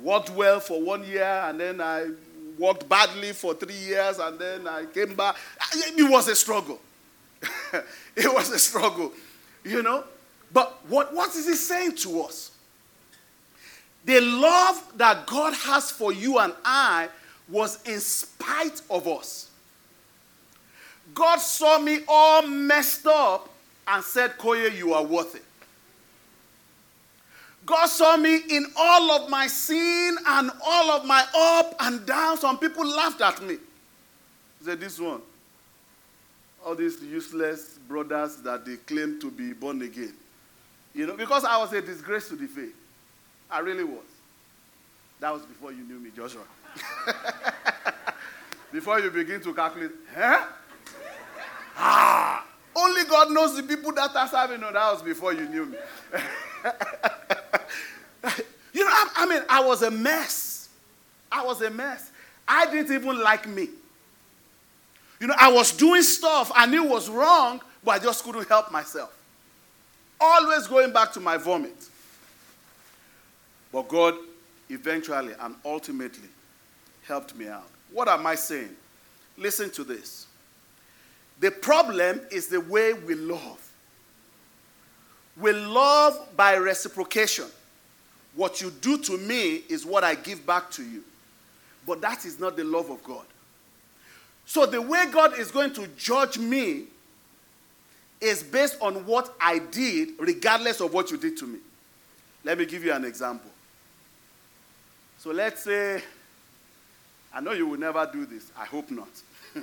worked 0.01 0.29
well 0.31 0.60
for 0.60 0.81
one 0.81 1.03
year 1.03 1.43
and 1.45 1.60
then 1.60 1.81
I 1.81 2.12
worked 2.57 2.88
badly 2.89 3.33
for 3.33 3.53
three 3.53 3.75
years 3.75 4.19
and 4.19 4.39
then 4.39 4.67
I 4.67 4.86
came 4.86 5.15
back. 5.15 5.36
It 5.75 6.10
was 6.10 6.27
a 6.27 6.36
struggle. 6.36 6.79
it 8.15 8.33
was 8.33 8.49
a 8.51 8.60
struggle, 8.60 9.12
you 9.63 9.83
know. 9.83 10.03
But 10.51 10.79
what, 10.88 11.13
what 11.13 11.36
is 11.36 11.45
he 11.45 11.53
saying 11.53 11.95
to 11.97 12.21
us? 12.21 12.51
The 14.05 14.21
love 14.21 14.93
that 14.95 15.27
God 15.27 15.53
has 15.53 15.91
for 15.91 16.13
you 16.13 16.39
and 16.39 16.53
I 16.63 17.10
was 17.49 17.81
in 17.83 17.99
spite 17.99 18.81
of 18.89 19.07
us. 19.07 19.49
God 21.13 21.38
saw 21.38 21.79
me 21.79 21.99
all 22.07 22.45
messed 22.45 23.05
up 23.07 23.49
and 23.88 24.03
said, 24.03 24.38
Koye, 24.38 24.75
you 24.75 24.93
are 24.93 25.03
worth 25.03 25.36
it. 25.36 25.43
God 27.67 27.88
saw 27.88 28.15
me 28.15 28.38
in 28.49 28.65
all 28.77 29.12
of 29.12 29.30
my 29.30 29.45
sin 29.45 30.17
and 30.25 30.49
all 30.65 30.91
of 30.91 31.06
my 31.06 31.25
up 31.36 31.75
and 31.82 32.06
down. 32.06 32.38
Some 32.38 32.58
people 32.58 32.88
laughed 32.88 33.19
at 33.19 33.43
me. 33.43 33.58
Said, 34.63 34.80
This 34.80 34.97
one. 34.97 35.21
all 36.65 36.75
these 36.75 37.01
useless 37.03 37.77
brothers 37.88 38.38
that 38.38 38.65
they 38.65 38.77
claim 38.77 39.19
to 39.19 39.30
be 39.30 39.51
born 39.51 39.82
again. 39.82 40.13
You 40.95 41.08
know, 41.08 41.17
because 41.17 41.43
I 41.43 41.58
was 41.58 41.73
a 41.73 41.82
disgrace 41.82 42.30
to 42.30 42.38
the 42.38 42.47
faith. 42.47 42.73
I 43.51 43.60
really 43.60 43.84
was. 43.84 44.06
That 45.19 45.34
was 45.34 45.41
before 45.43 45.73
you 45.73 45.84
knew 45.84 45.99
me, 45.99 46.10
Joshua. 46.15 46.43
before 48.71 49.01
you 49.01 49.12
begin 49.12 49.41
to 49.41 49.53
calculate, 49.53 49.91
huh? 50.15 50.45
Ah, 51.75 52.45
only 52.75 53.03
God 53.06 53.32
knows 53.32 53.58
the 53.58 53.63
people 53.63 53.91
that 53.91 54.15
are 54.15 54.27
serving. 54.27 54.62
No, 54.62 54.71
that 54.71 54.93
was 54.93 55.01
before 55.01 55.34
you 55.34 55.49
knew 55.49 55.65
me. 55.65 55.77
you 58.74 58.84
know, 58.84 58.91
I, 58.91 59.10
I 59.17 59.26
mean, 59.26 59.41
I 59.50 59.63
was 59.63 59.82
a 59.82 59.91
mess. 59.91 60.70
I 61.32 61.43
was 61.46 61.62
a 61.62 61.70
mess. 61.70 62.12
I 62.48 62.70
didn't 62.72 62.93
even 62.93 63.20
like 63.20 63.48
me. 63.48 63.70
You 65.20 65.28
know, 65.28 65.36
I 65.38 65.52
was 65.52 65.72
doing 65.72 66.04
stuff 66.04 66.52
I 66.56 66.65
knew 66.65 66.84
was 66.84 67.10
wrong, 67.10 67.62
but 67.84 67.91
I 67.91 68.00
just 68.00 68.24
couldn't 68.24 68.48
help 68.48 68.72
myself. 68.72 69.13
Always 70.20 70.67
going 70.67 70.93
back 70.93 71.12
to 71.13 71.20
my 71.20 71.38
vomit. 71.38 71.89
But 73.72 73.88
God 73.88 74.15
eventually 74.70 75.34
and 75.39 75.56
ultimately 75.65 76.30
helped 77.04 77.36
me 77.36 77.48
out. 77.48 77.70
What 77.91 78.08
am 78.08 78.26
I 78.26 78.36
saying? 78.36 78.76
Listen 79.38 79.70
to 79.72 79.84
this. 79.84 80.28
The 81.39 81.52
problem 81.52 82.22
is 82.32 82.48
the 82.48 82.62
way 82.62 82.93
we 82.93 83.15
love. 83.15 83.66
We 85.39 85.54
love 85.54 86.36
by 86.36 86.58
reciprocation. 86.58 87.45
What 88.36 88.62
you 88.62 88.71
do 88.71 88.97
to 89.00 89.17
me 89.17 89.62
is 89.69 89.86
what 89.86 90.04
I 90.04 90.15
give 90.15 90.45
back 90.45 90.71
to 90.71 90.84
you. 90.84 91.04
But 91.86 92.02
that 92.02 92.26
is 92.26 92.39
not 92.39 92.56
the 92.58 92.63
love 92.63 92.89
of 92.89 93.04
God. 93.04 93.26
So 94.45 94.65
the 94.65 94.82
way 94.82 95.06
God 95.12 95.38
is 95.38 95.52
going 95.52 95.73
to 95.73 95.88
judge 95.97 96.38
me 96.38 96.86
is 98.19 98.41
based 98.43 98.78
on 98.82 99.06
what 99.06 99.34
I 99.39 99.60
did, 99.60 100.10
regardless 100.19 100.82
of 100.82 100.93
what 100.93 101.12
you 101.12 101.17
did 101.17 101.38
to 101.38 101.47
me. 101.47 101.60
Let 102.43 102.58
me 102.58 102.65
give 102.65 102.84
you 102.84 102.93
an 102.93 103.06
example. 103.06 103.52
So 105.19 105.32
let's 105.32 105.63
say, 105.63 106.02
I 107.34 107.41
know 107.41 107.52
you 107.52 107.67
will 107.67 107.80
never 107.80 108.10
do 108.12 108.26
this. 108.26 108.52
I 108.58 108.65
hope 108.65 108.89
not. 108.89 109.10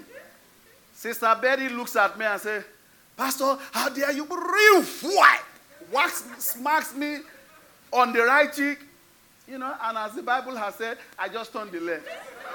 Sister 0.95 1.37
Betty 1.41 1.69
looks 1.69 1.97
at 1.97 2.19
me 2.19 2.25
and 2.25 2.41
says, 2.41 2.65
Pastor, 3.17 3.57
how 3.73 3.89
dare 3.89 4.13
you? 4.13 4.25
Real 4.25 4.83
Whacks 5.91 6.25
smacks 6.39 6.95
me 6.95 7.19
on 7.93 8.13
the 8.13 8.23
right 8.23 8.53
cheek. 8.53 8.79
You 9.47 9.59
know, 9.59 9.75
and 9.83 9.99
as 9.99 10.13
the 10.15 10.23
Bible 10.23 10.57
has 10.57 10.75
said, 10.77 10.97
I 11.19 11.29
just 11.29 11.53
turned 11.53 11.71
the 11.71 11.81
left. 11.81 12.09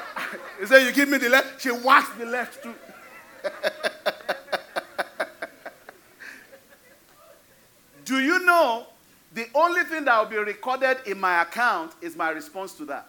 he 0.59 0.65
said, 0.65 0.85
You 0.85 0.91
give 0.91 1.07
me 1.09 1.17
the 1.19 1.29
left? 1.29 1.61
She 1.61 1.71
waxed 1.71 2.17
the 2.17 2.25
left 2.25 2.63
too. 2.63 2.73
Do 8.05 8.19
you 8.19 8.43
know 8.43 8.87
the 9.35 9.45
only 9.53 9.83
thing 9.83 10.05
that 10.05 10.19
will 10.19 10.29
be 10.29 10.37
recorded 10.37 10.97
in 11.05 11.19
my 11.19 11.43
account 11.43 11.91
is 12.01 12.15
my 12.15 12.31
response 12.31 12.73
to 12.73 12.85
that? 12.85 13.05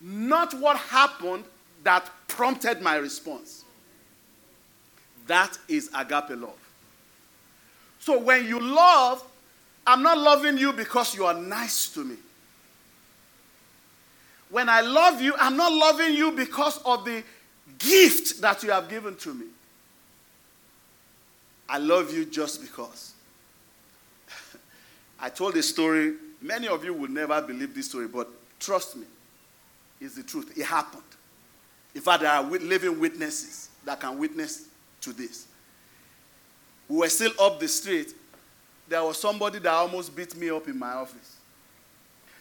Not 0.00 0.54
what 0.54 0.76
happened 0.76 1.44
that 1.82 2.08
prompted 2.28 2.80
my 2.80 2.96
response. 2.96 3.64
That 5.26 5.58
is 5.68 5.90
agape 5.94 6.30
love. 6.30 6.65
So 8.06 8.20
when 8.20 8.46
you 8.46 8.60
love, 8.60 9.20
I'm 9.84 10.00
not 10.00 10.16
loving 10.16 10.58
you 10.58 10.72
because 10.72 11.16
you 11.16 11.26
are 11.26 11.34
nice 11.34 11.88
to 11.88 12.04
me. 12.04 12.14
When 14.48 14.68
I 14.68 14.80
love 14.80 15.20
you, 15.20 15.34
I'm 15.36 15.56
not 15.56 15.72
loving 15.72 16.14
you 16.14 16.30
because 16.30 16.78
of 16.84 17.04
the 17.04 17.24
gift 17.80 18.40
that 18.42 18.62
you 18.62 18.70
have 18.70 18.88
given 18.88 19.16
to 19.16 19.34
me. 19.34 19.46
I 21.68 21.78
love 21.78 22.14
you 22.14 22.24
just 22.24 22.60
because. 22.60 23.12
I 25.18 25.28
told 25.28 25.56
a 25.56 25.62
story. 25.64 26.14
Many 26.40 26.68
of 26.68 26.84
you 26.84 26.94
will 26.94 27.10
never 27.10 27.42
believe 27.42 27.74
this 27.74 27.86
story, 27.88 28.06
but 28.06 28.28
trust 28.60 28.94
me, 28.96 29.06
it's 30.00 30.14
the 30.14 30.22
truth. 30.22 30.56
It 30.56 30.64
happened. 30.64 31.02
In 31.92 32.02
fact, 32.02 32.22
there 32.22 32.30
are 32.30 32.44
living 32.44 33.00
witnesses 33.00 33.68
that 33.84 33.98
can 33.98 34.16
witness 34.16 34.68
to 35.00 35.12
this. 35.12 35.45
We 36.88 36.98
were 36.98 37.08
still 37.08 37.32
up 37.40 37.58
the 37.58 37.68
street. 37.68 38.14
There 38.88 39.02
was 39.02 39.20
somebody 39.20 39.58
that 39.58 39.72
almost 39.72 40.14
beat 40.14 40.36
me 40.36 40.50
up 40.50 40.68
in 40.68 40.78
my 40.78 40.92
office. 40.92 41.36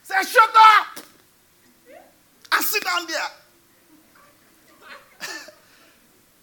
Say, 0.04 0.14
shut 0.24 0.50
up! 0.56 1.00
And 2.54 2.64
sit 2.64 2.84
down 2.84 3.08
there. 3.08 3.24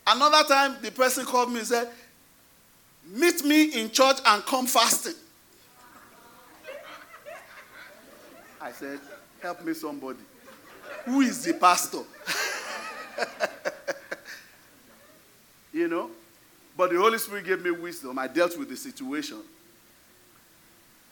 Another 0.06 0.42
time, 0.48 0.76
the 0.82 0.90
person 0.90 1.24
called 1.24 1.52
me 1.52 1.58
and 1.58 1.68
said, 1.68 1.88
Meet 3.06 3.44
me 3.44 3.80
in 3.80 3.90
church 3.90 4.18
and 4.24 4.44
come 4.44 4.66
fasting. 4.66 5.14
I 8.60 8.72
said, 8.72 8.98
Help 9.40 9.64
me, 9.64 9.74
somebody. 9.74 10.18
Who 11.04 11.20
is 11.20 11.44
the 11.44 11.54
pastor? 11.54 11.98
you 15.72 15.88
know? 15.88 16.10
But 16.76 16.90
the 16.90 16.98
Holy 16.98 17.18
Spirit 17.18 17.44
gave 17.44 17.62
me 17.62 17.70
wisdom. 17.70 18.18
I 18.18 18.28
dealt 18.28 18.58
with 18.58 18.68
the 18.68 18.76
situation. 18.76 19.38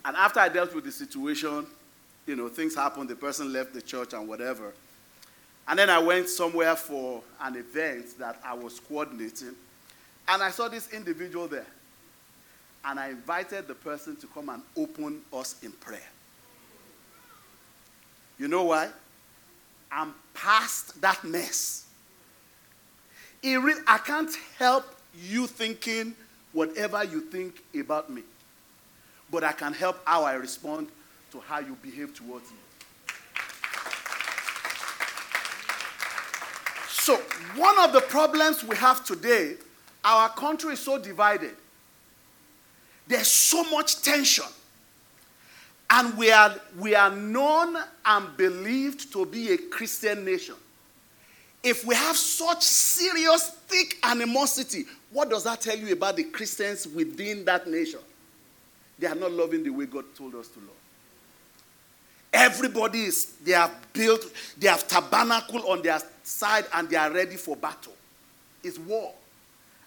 And 0.04 0.16
after 0.16 0.40
I 0.40 0.48
dealt 0.48 0.74
with 0.74 0.84
the 0.84 0.92
situation, 0.92 1.66
you 2.26 2.36
know, 2.36 2.48
things 2.48 2.74
happened. 2.74 3.10
The 3.10 3.16
person 3.16 3.52
left 3.52 3.74
the 3.74 3.82
church 3.82 4.12
and 4.12 4.26
whatever. 4.26 4.72
And 5.68 5.78
then 5.78 5.90
I 5.90 5.98
went 5.98 6.28
somewhere 6.28 6.74
for 6.74 7.22
an 7.40 7.56
event 7.56 8.18
that 8.18 8.40
I 8.44 8.54
was 8.54 8.80
coordinating. 8.80 9.54
And 10.28 10.42
I 10.42 10.50
saw 10.50 10.68
this 10.68 10.92
individual 10.92 11.48
there. 11.48 11.66
And 12.84 12.98
I 12.98 13.10
invited 13.10 13.68
the 13.68 13.74
person 13.74 14.16
to 14.16 14.26
come 14.28 14.48
and 14.48 14.62
open 14.76 15.20
us 15.32 15.62
in 15.62 15.72
prayer. 15.72 16.00
You 18.38 18.48
know 18.48 18.64
why? 18.64 18.88
I'm 19.92 20.14
past 20.32 21.00
that 21.02 21.22
mess. 21.24 21.86
Re- 23.44 23.74
I 23.86 23.98
can't 23.98 24.34
help 24.58 24.86
you 25.14 25.46
thinking 25.46 26.14
whatever 26.52 27.04
you 27.04 27.20
think 27.20 27.62
about 27.78 28.10
me, 28.10 28.22
but 29.30 29.44
I 29.44 29.52
can 29.52 29.72
help 29.72 30.00
how 30.04 30.24
I 30.24 30.34
respond 30.34 30.88
to 31.32 31.40
how 31.40 31.60
you 31.60 31.76
behave 31.82 32.14
towards 32.14 32.50
me. 32.50 32.56
So, 36.88 37.16
one 37.56 37.78
of 37.78 37.92
the 37.92 38.00
problems 38.02 38.62
we 38.62 38.76
have 38.76 39.04
today, 39.04 39.54
our 40.04 40.28
country 40.28 40.74
is 40.74 40.80
so 40.80 40.98
divided. 40.98 41.56
There's 43.06 43.28
so 43.28 43.64
much 43.64 44.02
tension. 44.02 44.44
And 45.88 46.16
we 46.16 46.30
are, 46.30 46.54
we 46.78 46.94
are 46.94 47.10
known 47.10 47.76
and 48.06 48.36
believed 48.36 49.12
to 49.12 49.26
be 49.26 49.52
a 49.52 49.58
Christian 49.58 50.24
nation. 50.24 50.54
If 51.64 51.84
we 51.84 51.94
have 51.96 52.16
such 52.16 52.62
serious, 52.62 53.50
thick 53.66 53.98
animosity, 54.04 54.84
what 55.12 55.28
does 55.30 55.44
that 55.44 55.60
tell 55.60 55.76
you 55.76 55.92
about 55.92 56.16
the 56.16 56.24
Christians 56.24 56.86
within 56.86 57.44
that 57.44 57.68
nation? 57.68 58.00
They 58.98 59.06
are 59.06 59.14
not 59.14 59.32
loving 59.32 59.64
the 59.64 59.70
way 59.70 59.86
God 59.86 60.04
told 60.14 60.34
us 60.34 60.48
to 60.48 60.60
love. 60.60 60.68
Everybody 62.32 63.04
is, 63.04 63.32
they 63.44 63.52
have 63.52 63.74
built, 63.92 64.24
they 64.56 64.68
have 64.68 64.86
tabernacle 64.86 65.68
on 65.68 65.82
their 65.82 66.00
side 66.22 66.64
and 66.74 66.88
they 66.88 66.96
are 66.96 67.10
ready 67.10 67.36
for 67.36 67.56
battle. 67.56 67.94
It's 68.62 68.78
war. 68.78 69.12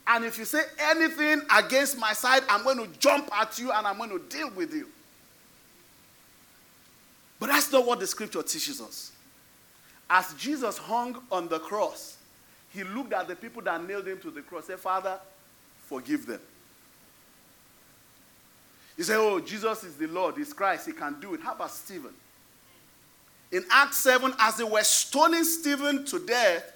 And 0.05 0.25
if 0.25 0.37
you 0.37 0.43
say 0.43 0.63
anything 0.77 1.41
against 1.55 1.97
my 1.97 2.11
side, 2.11 2.43
I'm 2.49 2.63
going 2.63 2.77
to 2.77 2.99
jump 2.99 3.29
at 3.33 3.57
you 3.57 3.71
and 3.71 3.87
I'm 3.87 3.97
going 3.97 4.09
to 4.09 4.19
deal 4.19 4.49
with 4.49 4.73
you. 4.73 4.87
But 7.39 7.47
that's 7.47 7.71
not 7.71 7.85
what 7.85 7.99
the 7.99 8.07
scripture 8.07 8.43
teaches 8.43 8.81
us. 8.81 9.11
As 10.09 10.33
Jesus 10.33 10.77
hung 10.77 11.21
on 11.31 11.47
the 11.47 11.59
cross, 11.59 12.17
he 12.73 12.83
looked 12.83 13.13
at 13.13 13.27
the 13.27 13.35
people 13.35 13.61
that 13.63 13.85
nailed 13.85 14.07
him 14.07 14.19
to 14.19 14.31
the 14.31 14.41
cross, 14.41 14.65
said, 14.65 14.79
Father, 14.79 15.19
forgive 15.85 16.25
them. 16.25 16.39
He 18.97 19.03
said, 19.03 19.17
Oh, 19.17 19.39
Jesus 19.39 19.83
is 19.83 19.95
the 19.95 20.07
Lord, 20.07 20.35
he's 20.37 20.53
Christ, 20.53 20.87
he 20.87 20.93
can 20.93 21.19
do 21.19 21.33
it. 21.33 21.41
How 21.41 21.53
about 21.53 21.71
Stephen? 21.71 22.13
In 23.51 23.63
Acts 23.69 23.97
7, 23.97 24.33
as 24.39 24.57
they 24.57 24.63
were 24.63 24.83
stoning 24.83 25.43
Stephen 25.43 26.03
to 26.05 26.25
death, 26.25 26.73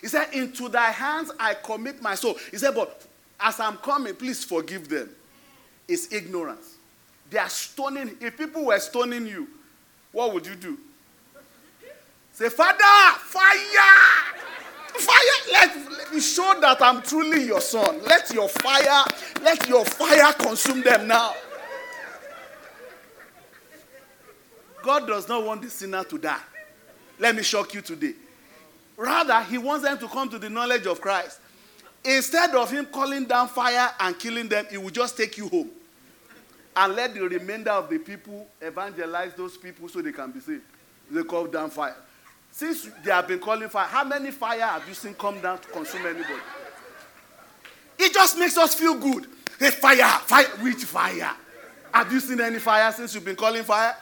he 0.00 0.08
said, 0.08 0.32
Into 0.32 0.68
thy 0.68 0.90
hands 0.90 1.30
I 1.38 1.54
commit 1.54 2.02
my 2.02 2.16
soul. 2.16 2.36
He 2.50 2.58
said, 2.58 2.74
But 2.74 3.06
as 3.38 3.60
I'm 3.60 3.76
coming, 3.76 4.14
please 4.14 4.44
forgive 4.44 4.88
them. 4.88 5.10
It's 5.86 6.12
ignorance. 6.12 6.76
They 7.30 7.38
are 7.38 7.48
stoning. 7.48 8.16
If 8.20 8.36
people 8.36 8.66
were 8.66 8.78
stoning 8.80 9.26
you, 9.26 9.48
what 10.10 10.34
would 10.34 10.46
you 10.46 10.56
do? 10.56 10.78
Say, 12.32 12.48
Father, 12.48 13.18
fire! 13.20 14.36
Fire! 14.98 15.52
Let, 15.52 15.90
let 15.90 16.14
me 16.14 16.20
show 16.20 16.58
that 16.60 16.80
I'm 16.80 17.02
truly 17.02 17.44
your 17.44 17.60
son. 17.60 18.02
Let 18.04 18.32
your 18.32 18.48
fire, 18.48 19.04
let 19.42 19.68
your 19.68 19.84
fire 19.84 20.32
consume 20.34 20.82
them 20.82 21.06
now. 21.06 21.34
God 24.82 25.06
does 25.06 25.28
not 25.28 25.44
want 25.44 25.62
the 25.62 25.70
sinner 25.70 26.04
to 26.04 26.18
die. 26.18 26.40
Let 27.18 27.34
me 27.34 27.42
shock 27.42 27.74
you 27.74 27.80
today. 27.80 28.14
Rather, 28.96 29.42
he 29.42 29.58
wants 29.58 29.84
them 29.84 29.98
to 29.98 30.08
come 30.08 30.28
to 30.30 30.38
the 30.38 30.48
knowledge 30.48 30.86
of 30.86 31.00
Christ. 31.00 31.40
instead 32.06 32.54
of 32.54 32.70
him 32.70 32.86
calling 32.86 33.24
down 33.24 33.48
fire 33.48 33.90
and 34.00 34.18
killing 34.18 34.48
them, 34.48 34.66
he 34.70 34.78
will 34.78 34.90
just 34.90 35.16
take 35.16 35.36
you 35.36 35.48
home 35.48 35.70
and 36.76 36.94
let 36.94 37.14
the 37.14 37.20
remainder 37.20 37.70
of 37.70 37.88
the 37.90 37.98
people 37.98 38.46
evangelize 38.60 39.34
those 39.34 39.56
people 39.56 39.88
so 39.88 40.00
they 40.00 40.12
can 40.12 40.30
be 40.30 40.40
saved. 40.40 40.62
They 41.10 41.22
call 41.22 41.46
down 41.46 41.70
fire. 41.70 41.96
Since 42.56 42.88
they 43.04 43.10
have 43.10 43.28
been 43.28 43.38
calling 43.38 43.68
fire, 43.68 43.86
how 43.86 44.02
many 44.02 44.30
fire 44.30 44.62
have 44.62 44.88
you 44.88 44.94
seen 44.94 45.12
come 45.12 45.38
down 45.42 45.58
to 45.58 45.68
consume 45.68 46.06
anybody? 46.06 46.40
It 47.98 48.14
just 48.14 48.38
makes 48.38 48.56
us 48.56 48.74
feel 48.74 48.94
good. 48.94 49.26
Hey, 49.58 49.68
fire, 49.68 50.18
fire, 50.20 50.46
which 50.62 50.84
fire? 50.84 51.32
Have 51.92 52.10
you 52.10 52.18
seen 52.18 52.40
any 52.40 52.58
fire 52.58 52.90
since 52.92 53.14
you've 53.14 53.26
been 53.26 53.36
calling 53.36 53.62
fire? 53.62 53.94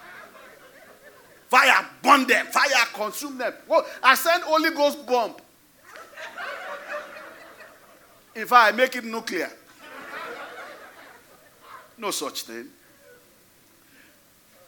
Fire, 1.48 1.84
burn 2.00 2.28
them. 2.28 2.46
Fire, 2.46 2.86
consume 2.92 3.38
them. 3.38 3.54
Well, 3.66 3.84
I 4.00 4.14
send 4.14 4.44
Holy 4.44 4.70
Ghost 4.70 5.04
bomb. 5.04 5.34
If 8.36 8.52
I 8.52 8.70
make 8.70 8.94
it 8.94 9.04
nuclear. 9.04 9.50
No 11.98 12.12
such 12.12 12.42
thing. 12.42 12.68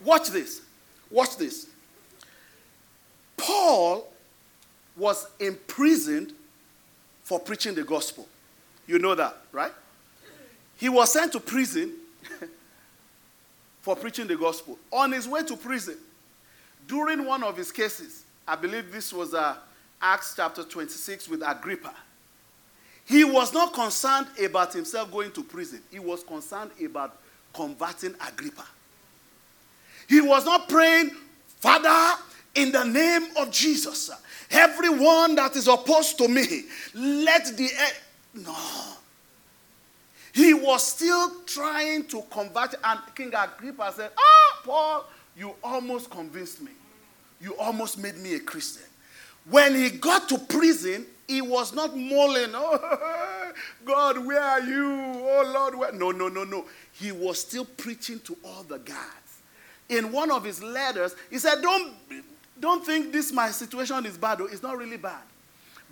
Watch 0.03 0.27
this. 0.27 0.61
Watch 1.09 1.37
this. 1.37 1.67
Paul 3.37 4.07
was 4.95 5.27
imprisoned 5.39 6.33
for 7.23 7.39
preaching 7.39 7.75
the 7.75 7.83
gospel. 7.83 8.27
You 8.87 8.99
know 8.99 9.15
that, 9.15 9.37
right? 9.51 9.71
He 10.77 10.89
was 10.89 11.11
sent 11.11 11.31
to 11.33 11.39
prison 11.39 11.93
for 13.81 13.95
preaching 13.95 14.27
the 14.27 14.35
gospel. 14.35 14.77
On 14.91 15.11
his 15.11 15.27
way 15.27 15.43
to 15.43 15.55
prison, 15.55 15.97
during 16.87 17.25
one 17.25 17.43
of 17.43 17.57
his 17.57 17.71
cases, 17.71 18.23
I 18.47 18.55
believe 18.55 18.91
this 18.91 19.11
was 19.11 19.33
uh, 19.33 19.55
Acts 20.01 20.33
chapter 20.35 20.63
26 20.63 21.27
with 21.27 21.41
Agrippa, 21.45 21.93
he 23.07 23.23
was 23.23 23.53
not 23.53 23.73
concerned 23.73 24.27
about 24.43 24.73
himself 24.73 25.11
going 25.11 25.31
to 25.31 25.43
prison. 25.43 25.81
He 25.89 25.99
was 25.99 26.23
concerned 26.23 26.71
about 26.83 27.17
converting 27.53 28.13
Agrippa. 28.27 28.65
He 30.09 30.19
was 30.19 30.45
not 30.45 30.67
praying, 30.67 31.11
Father, 31.59 32.21
in 32.57 32.71
the 32.71 32.83
name 32.83 33.27
of 33.37 33.51
Jesus, 33.51 34.11
everyone 34.51 35.35
that 35.35 35.55
is 35.55 35.67
opposed 35.67 36.17
to 36.17 36.27
me, 36.27 36.63
let 36.93 37.45
the. 37.55 37.69
No. 38.33 38.55
He 40.33 40.53
was 40.53 40.85
still 40.85 41.31
trying 41.45 42.05
to 42.05 42.21
convert, 42.29 42.75
and 42.83 42.99
King 43.15 43.33
Agrippa 43.33 43.91
said, 43.95 44.11
Ah, 44.17 44.61
Paul, 44.63 45.05
you 45.35 45.55
almost 45.63 46.11
convinced 46.11 46.61
me. 46.61 46.71
You 47.41 47.55
almost 47.57 47.97
made 47.97 48.17
me 48.17 48.35
a 48.35 48.39
Christian. 48.39 48.83
When 49.49 49.73
he 49.73 49.89
got 49.89 50.29
to 50.29 50.37
prison, 50.37 51.05
he 51.27 51.41
was 51.41 51.73
not 51.73 51.97
mulling, 51.97 52.51
Oh, 52.53 53.51
God, 53.85 54.25
where 54.25 54.41
are 54.41 54.61
you? 54.61 54.85
Oh, 54.85 55.51
Lord, 55.53 55.75
where? 55.75 55.91
No, 55.93 56.11
no, 56.11 56.27
no, 56.27 56.43
no. 56.43 56.65
He 56.93 57.11
was 57.11 57.39
still 57.41 57.65
preaching 57.65 58.19
to 58.21 58.37
all 58.43 58.63
the 58.63 58.77
guys. 58.79 58.97
In 59.89 60.11
one 60.11 60.31
of 60.31 60.43
his 60.43 60.61
letters, 60.61 61.15
he 61.29 61.39
said, 61.39 61.61
Don't, 61.61 61.93
don't 62.59 62.85
think 62.85 63.11
this 63.11 63.31
my 63.31 63.49
situation 63.49 64.05
is 64.05 64.17
bad. 64.17 64.39
Though. 64.39 64.45
It's 64.45 64.63
not 64.63 64.77
really 64.77 64.97
bad. 64.97 65.21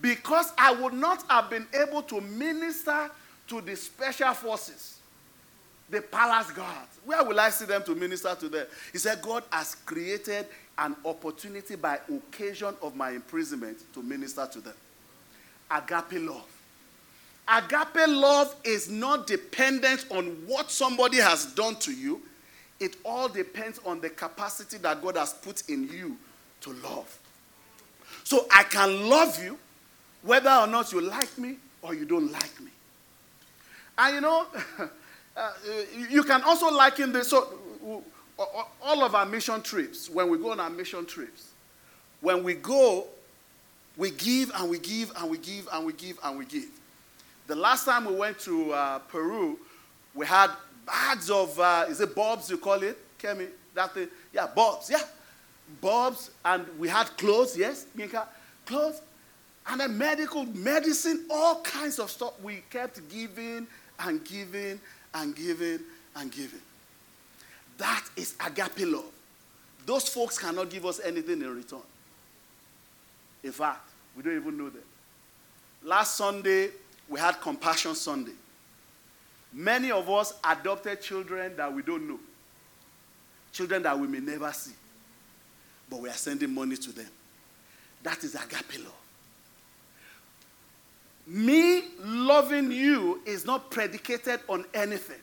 Because 0.02 0.52
I 0.58 0.74
would 0.74 0.94
not 0.94 1.24
have 1.30 1.50
been 1.50 1.68
able 1.74 2.02
to 2.04 2.22
minister 2.22 3.10
to 3.48 3.62
the 3.62 3.76
special 3.76 4.34
forces, 4.34 5.00
the 5.90 6.02
palace 6.02 6.52
guards. 6.52 7.00
Where 7.06 7.24
will 7.24 7.40
I 7.40 7.50
see 7.50 7.66
them 7.66 7.84
to 7.84 7.96
minister 7.96 8.36
to 8.36 8.50
them? 8.50 8.68
He 8.92 8.98
said, 8.98 9.22
God 9.22 9.44
has 9.52 9.76
created 9.76 10.48
an 10.78 10.96
opportunity 11.06 11.76
by 11.76 12.00
occasion 12.14 12.76
of 12.82 12.96
my 12.96 13.12
imprisonment 13.12 13.78
to 13.94 14.04
minister 14.04 14.48
to 14.52 14.60
them. 14.60 14.74
Agape 15.72 16.20
love. 16.20 16.48
Agape 17.48 18.08
love 18.08 18.54
is 18.64 18.90
not 18.90 19.28
dependent 19.28 20.06
on 20.10 20.26
what 20.48 20.72
somebody 20.72 21.18
has 21.18 21.46
done 21.54 21.76
to 21.78 21.94
you. 21.94 22.22
It 22.80 22.98
all 23.06 23.30
depends 23.30 23.80
on 23.86 24.02
the 24.02 24.10
capacity 24.10 24.78
that 24.80 25.02
God 25.02 25.16
has 25.16 25.34
put 25.34 25.70
in 25.70 25.88
you 25.88 26.18
to 26.66 26.74
love. 26.84 27.20
So 28.24 28.48
I 28.52 28.64
can 28.64 29.08
love 29.08 29.42
you 29.42 29.58
whether 30.24 30.50
or 30.50 30.68
not 30.68 30.92
you 30.92 31.02
like 31.02 31.38
me 31.38 31.58
or 31.82 31.94
you 31.94 32.06
don't 32.06 32.32
like 32.32 32.60
me. 32.60 32.72
And 33.98 34.16
you 34.16 34.22
know, 34.22 34.48
uh, 35.38 35.52
you 36.10 36.24
can 36.24 36.42
also 36.42 36.70
liken 36.72 37.14
this. 37.14 37.30
So, 37.30 37.60
all 38.82 39.04
of 39.04 39.16
our 39.16 39.26
mission 39.26 39.62
trips, 39.62 40.10
when 40.10 40.30
we 40.30 40.38
go 40.38 40.52
on 40.52 40.60
our 40.60 40.70
mission 40.70 41.06
trips, 41.06 41.50
when 42.20 42.44
we 42.44 42.56
go, 42.56 43.06
we 43.96 44.12
give 44.12 44.52
and 44.56 44.70
we 44.70 44.80
give 44.80 45.12
and 45.16 45.30
we 45.30 45.38
give 45.38 45.70
and 45.72 45.86
we 45.86 45.94
give 45.94 46.20
and 46.24 46.38
we 46.38 46.46
give. 46.46 46.68
The 47.48 47.56
last 47.56 47.86
time 47.86 48.06
we 48.06 48.16
went 48.16 48.40
to 48.40 48.74
uh, 48.74 49.00
Peru, 49.00 49.58
we 50.16 50.26
had 50.26 50.50
bags 50.86 51.30
of, 51.30 51.58
uh, 51.60 51.86
is 51.88 52.02
it 52.02 52.14
bulbs 52.16 52.50
you 52.50 52.58
call 52.58 52.82
it? 52.82 52.98
Kemi, 53.20 53.48
that 53.76 53.94
thing? 53.94 54.10
Yeah, 54.34 54.48
bulbs, 54.48 54.90
yeah. 54.90 55.02
Bulbs, 55.82 56.32
and 56.44 56.66
we 56.78 56.88
had 56.88 57.06
clothes, 57.18 57.58
yes, 57.58 57.86
Minka? 57.96 58.28
Clothes, 58.66 59.02
and 59.68 59.80
then 59.80 59.98
medical, 59.98 60.46
medicine, 60.46 61.26
all 61.30 61.62
kinds 61.62 62.00
of 62.00 62.10
stuff. 62.12 62.34
We 62.42 62.64
kept 62.70 63.08
giving 63.10 63.68
and 64.00 64.24
giving 64.24 64.80
and 65.14 65.36
giving 65.36 65.80
and 66.16 66.32
giving. 66.32 66.60
That 67.78 68.04
is 68.16 68.36
agape 68.46 68.88
love. 68.88 69.06
Those 69.86 70.08
folks 70.08 70.38
cannot 70.38 70.70
give 70.70 70.86
us 70.86 71.00
anything 71.04 71.42
in 71.42 71.56
return. 71.56 71.82
In 73.44 73.52
fact, 73.52 73.90
we 74.16 74.24
don't 74.24 74.36
even 74.36 74.58
know 74.58 74.70
them. 74.70 74.84
Last 75.84 76.16
Sunday, 76.16 76.70
we 77.08 77.20
had 77.20 77.40
Compassion 77.42 77.94
Sunday. 77.94 78.32
Many 79.54 79.92
of 79.92 80.10
us 80.10 80.34
adopted 80.44 81.02
children 81.02 81.56
that 81.56 81.72
we 81.72 81.82
don't 81.82 82.08
know, 82.08 82.20
children 83.54 83.84
that 83.84 83.98
we 83.98 84.08
may 84.08 84.20
never 84.20 84.52
see, 84.52 84.74
but 85.90 86.00
we 86.02 86.10
are 86.10 86.14
sending 86.14 86.54
money 86.54 86.76
to 86.78 86.92
them. 86.92 87.08
That 88.04 88.24
is 88.24 88.36
agape 88.36 88.84
love. 88.84 88.94
Me 91.28 91.84
loving 92.04 92.72
you 92.72 93.22
is 93.26 93.46
not 93.46 93.72
predicated 93.72 94.40
on 94.48 94.66
anything. 94.74 95.20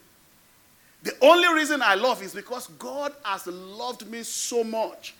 The 1.03 1.15
only 1.21 1.53
reason 1.53 1.83
I 1.83 1.95
love 1.95 2.23
is 2.23 2.35
because 2.35 2.69
God 2.79 3.13
has 3.25 3.47
loved 3.47 4.09
me 4.09 4.23
so 4.23 4.63
much 4.65 5.15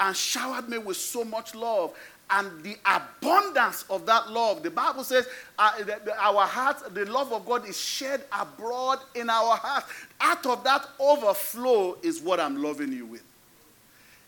and 0.00 0.16
showered 0.16 0.68
me 0.68 0.78
with 0.78 0.96
so 0.96 1.24
much 1.24 1.54
love. 1.54 1.94
And 2.30 2.62
the 2.62 2.76
abundance 2.86 3.84
of 3.90 4.06
that 4.06 4.30
love, 4.30 4.62
the 4.62 4.70
Bible 4.70 5.04
says, 5.04 5.28
uh, 5.58 5.78
the, 5.78 6.00
the, 6.04 6.18
our 6.18 6.46
hearts, 6.46 6.82
the 6.82 7.04
love 7.04 7.32
of 7.32 7.44
God 7.44 7.68
is 7.68 7.78
shed 7.78 8.24
abroad 8.32 8.98
in 9.14 9.28
our 9.28 9.56
hearts. 9.56 9.86
Out 10.20 10.46
of 10.46 10.64
that 10.64 10.88
overflow 10.98 11.98
is 12.02 12.20
what 12.22 12.40
I'm 12.40 12.62
loving 12.62 12.92
you 12.92 13.04
with. 13.04 13.22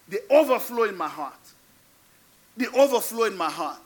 The 0.09 0.23
overflow 0.31 0.85
in 0.85 0.97
my 0.97 1.09
heart. 1.09 1.35
The 2.57 2.69
overflow 2.73 3.25
in 3.25 3.37
my 3.37 3.51
heart. 3.51 3.81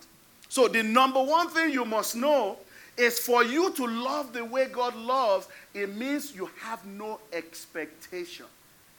So, 0.48 0.68
the 0.68 0.82
number 0.82 1.22
one 1.22 1.48
thing 1.48 1.70
you 1.70 1.84
must 1.84 2.16
know 2.16 2.58
is 2.96 3.18
for 3.18 3.44
you 3.44 3.72
to 3.72 3.86
love 3.86 4.32
the 4.32 4.44
way 4.44 4.66
God 4.66 4.94
loves, 4.96 5.48
it 5.72 5.94
means 5.94 6.34
you 6.34 6.50
have 6.60 6.84
no 6.84 7.20
expectation. 7.32 8.46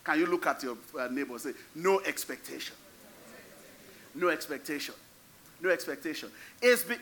Can 0.03 0.19
you 0.19 0.25
look 0.25 0.47
at 0.47 0.63
your 0.63 0.77
uh, 0.99 1.07
neighbor 1.09 1.33
and 1.33 1.41
say, 1.41 1.51
No 1.75 1.99
expectation? 2.01 2.75
No 4.15 4.29
expectation. 4.29 4.95
No 5.61 5.69
expectation. 5.69 6.31
It's 6.61 6.83
be- 6.83 6.95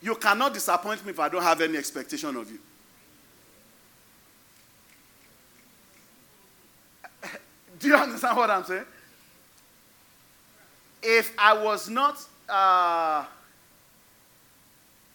you 0.00 0.14
cannot 0.16 0.54
disappoint 0.54 1.04
me 1.04 1.10
if 1.10 1.20
I 1.20 1.28
don't 1.28 1.42
have 1.42 1.60
any 1.60 1.76
expectation 1.76 2.36
of 2.36 2.50
you. 2.50 2.58
Do 7.82 7.88
you 7.88 7.96
understand 7.96 8.36
what 8.36 8.48
I'm 8.48 8.64
saying? 8.64 8.84
If 11.02 11.34
I 11.36 11.52
was 11.52 11.90
not 11.90 12.24
uh, 12.48 13.24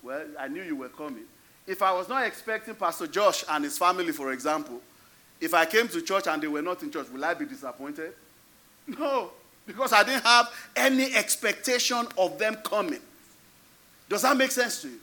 well, 0.04 0.26
I 0.40 0.48
knew 0.48 0.64
you 0.64 0.76
were 0.76 0.90
coming. 0.90 1.24
If 1.66 1.82
I 1.82 1.92
was 1.92 2.08
not 2.08 2.26
expecting 2.26 2.76
Pastor 2.76 3.08
Josh 3.08 3.44
and 3.50 3.64
his 3.64 3.78
family, 3.78 4.12
for 4.12 4.32
example, 4.32 4.82
if 5.40 5.54
I 5.54 5.66
came 5.66 5.88
to 5.90 6.02
church 6.02 6.28
and 6.28 6.42
they 6.42 6.48
were 6.48 6.62
not 6.62 6.82
in 6.82 6.92
church, 6.92 7.10
will 7.10 7.24
I 7.24 7.34
be 7.34 7.46
disappointed? 7.46 8.14
No, 8.88 9.32
because 9.66 9.92
I 9.92 10.04
didn't 10.04 10.24
have 10.24 10.50
any 10.76 11.14
expectation 11.14 12.08
of 12.18 12.40
them 12.40 12.56
coming. 12.64 13.02
Does 14.08 14.22
that 14.22 14.38
make 14.38 14.52
sense 14.52 14.82
to 14.84 14.88
you? 14.88 15.00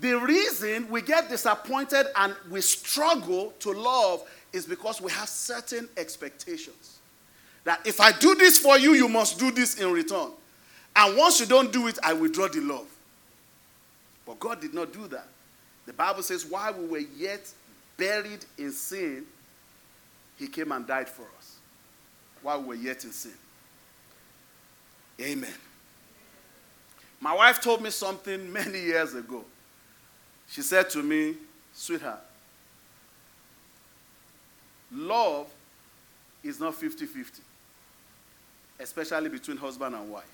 The 0.00 0.14
reason 0.14 0.88
we 0.88 1.02
get 1.02 1.28
disappointed 1.28 2.06
and 2.14 2.32
we 2.48 2.60
struggle 2.60 3.52
to 3.58 3.72
love 3.72 4.22
is 4.52 4.66
because 4.66 5.00
we 5.00 5.10
have 5.12 5.28
certain 5.28 5.88
expectations. 5.96 6.98
That 7.64 7.86
if 7.86 8.00
I 8.00 8.12
do 8.12 8.34
this 8.34 8.58
for 8.58 8.78
you, 8.78 8.94
you 8.94 9.08
must 9.08 9.38
do 9.38 9.50
this 9.50 9.78
in 9.78 9.92
return. 9.92 10.30
And 10.96 11.16
once 11.16 11.40
you 11.40 11.46
don't 11.46 11.72
do 11.72 11.86
it, 11.86 11.98
I 12.02 12.12
withdraw 12.12 12.48
the 12.48 12.60
love. 12.60 12.86
But 14.26 14.40
God 14.40 14.60
did 14.60 14.74
not 14.74 14.92
do 14.92 15.06
that. 15.08 15.26
The 15.86 15.92
Bible 15.92 16.22
says, 16.22 16.44
while 16.44 16.74
we 16.74 16.86
were 16.86 17.06
yet 17.16 17.50
buried 17.96 18.44
in 18.58 18.72
sin, 18.72 19.24
He 20.38 20.46
came 20.46 20.72
and 20.72 20.86
died 20.86 21.08
for 21.08 21.26
us. 21.38 21.56
While 22.42 22.60
we 22.62 22.68
were 22.68 22.74
yet 22.74 23.04
in 23.04 23.12
sin. 23.12 23.32
Amen. 25.20 25.54
My 27.20 27.34
wife 27.34 27.60
told 27.60 27.82
me 27.82 27.90
something 27.90 28.52
many 28.52 28.80
years 28.80 29.14
ago. 29.14 29.44
She 30.48 30.62
said 30.62 30.88
to 30.90 31.02
me, 31.02 31.34
Sweetheart, 31.72 32.20
love 34.92 35.46
is 36.42 36.60
not 36.60 36.74
50 36.74 37.06
50, 37.06 37.42
especially 38.80 39.28
between 39.28 39.56
husband 39.56 39.94
and 39.94 40.10
wife. 40.10 40.24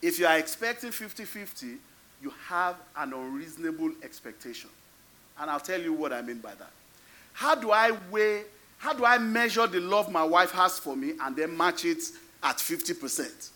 If 0.00 0.18
you 0.18 0.26
are 0.26 0.38
expecting 0.38 0.90
50 0.90 1.24
50, 1.24 1.66
you 2.22 2.32
have 2.46 2.76
an 2.96 3.12
unreasonable 3.12 3.92
expectation. 4.02 4.70
And 5.38 5.50
I'll 5.50 5.60
tell 5.60 5.80
you 5.80 5.92
what 5.92 6.12
I 6.12 6.22
mean 6.22 6.38
by 6.38 6.54
that. 6.54 6.70
How 7.32 7.54
do 7.54 7.70
I 7.70 7.92
weigh, 8.10 8.42
how 8.78 8.92
do 8.92 9.04
I 9.04 9.18
measure 9.18 9.66
the 9.66 9.80
love 9.80 10.10
my 10.10 10.24
wife 10.24 10.50
has 10.52 10.78
for 10.78 10.96
me 10.96 11.12
and 11.20 11.36
then 11.36 11.56
match 11.56 11.84
it 11.84 12.02
at 12.42 12.56
50%? 12.56 13.50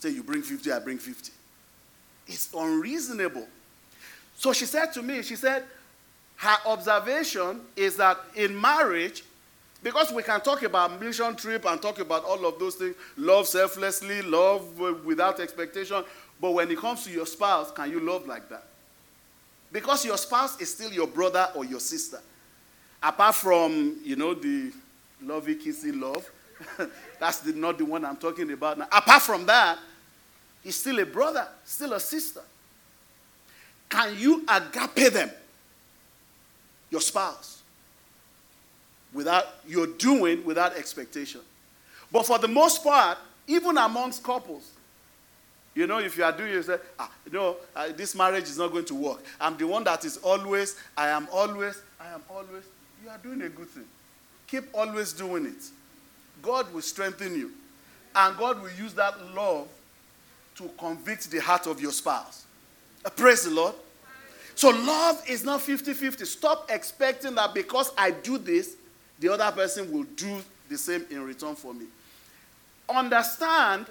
Say 0.00 0.10
you 0.10 0.22
bring 0.22 0.42
50, 0.42 0.72
I 0.72 0.78
bring 0.80 0.98
50. 0.98 1.32
It's 2.26 2.52
unreasonable. 2.52 3.46
So 4.36 4.52
she 4.52 4.66
said 4.66 4.92
to 4.92 5.02
me, 5.02 5.22
she 5.22 5.36
said, 5.36 5.64
her 6.38 6.56
observation 6.66 7.60
is 7.74 7.96
that 7.96 8.16
in 8.36 8.58
marriage, 8.58 9.24
because 9.82 10.12
we 10.12 10.22
can 10.22 10.40
talk 10.40 10.62
about 10.62 11.00
mission 11.00 11.34
trip 11.34 11.64
and 11.66 11.82
talk 11.82 11.98
about 11.98 12.24
all 12.24 12.46
of 12.46 12.58
those 12.58 12.76
things 12.76 12.94
love 13.16 13.46
selflessly, 13.46 14.22
love 14.22 14.78
without 15.04 15.40
expectation. 15.40 16.04
But 16.40 16.52
when 16.52 16.70
it 16.70 16.78
comes 16.78 17.04
to 17.04 17.10
your 17.10 17.26
spouse, 17.26 17.72
can 17.72 17.90
you 17.90 17.98
love 17.98 18.26
like 18.26 18.48
that? 18.50 18.64
Because 19.72 20.04
your 20.04 20.16
spouse 20.16 20.60
is 20.60 20.72
still 20.72 20.92
your 20.92 21.08
brother 21.08 21.48
or 21.56 21.64
your 21.64 21.80
sister. 21.80 22.20
Apart 23.02 23.34
from, 23.34 23.98
you 24.04 24.14
know, 24.14 24.34
the 24.34 24.72
lovey, 25.20 25.56
kissy 25.56 25.98
love. 25.98 26.24
That's 27.20 27.40
the, 27.40 27.52
not 27.52 27.78
the 27.78 27.84
one 27.84 28.04
I'm 28.04 28.16
talking 28.16 28.50
about 28.52 28.78
now. 28.78 28.86
Apart 28.92 29.22
from 29.22 29.44
that, 29.46 29.78
he's 30.62 30.76
still 30.76 31.00
a 31.00 31.06
brother, 31.06 31.48
still 31.64 31.92
a 31.94 32.00
sister. 32.00 32.42
Can 33.88 34.16
you 34.18 34.44
agape 34.48 35.12
them, 35.12 35.30
your 36.90 37.00
spouse, 37.00 37.62
without 39.12 39.46
you're 39.66 39.86
doing 39.86 40.44
without 40.44 40.76
expectation? 40.76 41.40
But 42.10 42.26
for 42.26 42.38
the 42.38 42.48
most 42.48 42.82
part, 42.82 43.18
even 43.46 43.76
amongst 43.78 44.22
couples, 44.22 44.70
you 45.74 45.86
know, 45.86 45.98
if 45.98 46.16
you 46.16 46.24
are 46.24 46.32
doing, 46.32 46.52
you 46.52 46.62
say, 46.62 46.76
ah, 46.98 47.10
know, 47.30 47.56
uh, 47.76 47.88
this 47.96 48.14
marriage 48.14 48.44
is 48.44 48.58
not 48.58 48.72
going 48.72 48.84
to 48.86 48.94
work. 48.94 49.22
I'm 49.40 49.56
the 49.56 49.66
one 49.66 49.84
that 49.84 50.04
is 50.04 50.16
always, 50.18 50.76
I 50.96 51.08
am 51.08 51.28
always, 51.32 51.80
I 52.00 52.08
am 52.08 52.22
always. 52.28 52.64
You 53.04 53.10
are 53.10 53.18
doing 53.18 53.42
a 53.42 53.48
good 53.48 53.68
thing. 53.68 53.84
Keep 54.48 54.64
always 54.74 55.12
doing 55.12 55.46
it. 55.46 55.62
God 56.42 56.72
will 56.72 56.82
strengthen 56.82 57.36
you. 57.36 57.52
And 58.16 58.36
God 58.36 58.60
will 58.60 58.72
use 58.72 58.94
that 58.94 59.14
love 59.34 59.68
to 60.56 60.68
convict 60.78 61.30
the 61.30 61.38
heart 61.38 61.66
of 61.66 61.80
your 61.80 61.92
spouse. 61.92 62.44
Uh, 63.04 63.10
praise 63.10 63.44
the 63.44 63.50
Lord. 63.50 63.74
So 64.58 64.70
love 64.70 65.22
is 65.28 65.44
not 65.44 65.62
50 65.62 65.92
50. 65.92 66.24
Stop 66.24 66.68
expecting 66.68 67.36
that 67.36 67.54
because 67.54 67.92
I 67.96 68.10
do 68.10 68.38
this, 68.38 68.74
the 69.20 69.28
other 69.28 69.52
person 69.52 69.92
will 69.92 70.02
do 70.02 70.42
the 70.68 70.76
same 70.76 71.06
in 71.12 71.22
return 71.22 71.54
for 71.54 71.72
me. 71.72 71.86
Understand 72.88 73.86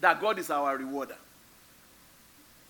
that 0.00 0.20
God 0.20 0.40
is 0.40 0.50
our 0.50 0.76
rewarder. 0.76 1.14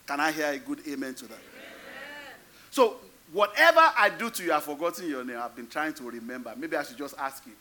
Can 0.06 0.20
I 0.20 0.30
hear 0.30 0.48
a 0.48 0.58
good 0.58 0.80
amen 0.86 1.14
to 1.14 1.24
that? 1.28 1.38
Amen. 1.38 2.36
So, 2.70 2.96
whatever 3.32 3.80
I 3.96 4.10
do 4.10 4.28
to 4.28 4.44
you, 4.44 4.52
I've 4.52 4.64
forgotten 4.64 5.08
your 5.08 5.24
name. 5.24 5.38
I've 5.40 5.56
been 5.56 5.68
trying 5.68 5.94
to 5.94 6.02
remember. 6.02 6.52
Maybe 6.54 6.76
I 6.76 6.82
should 6.82 6.98
just 6.98 7.14
ask 7.18 7.46
you. 7.46 7.52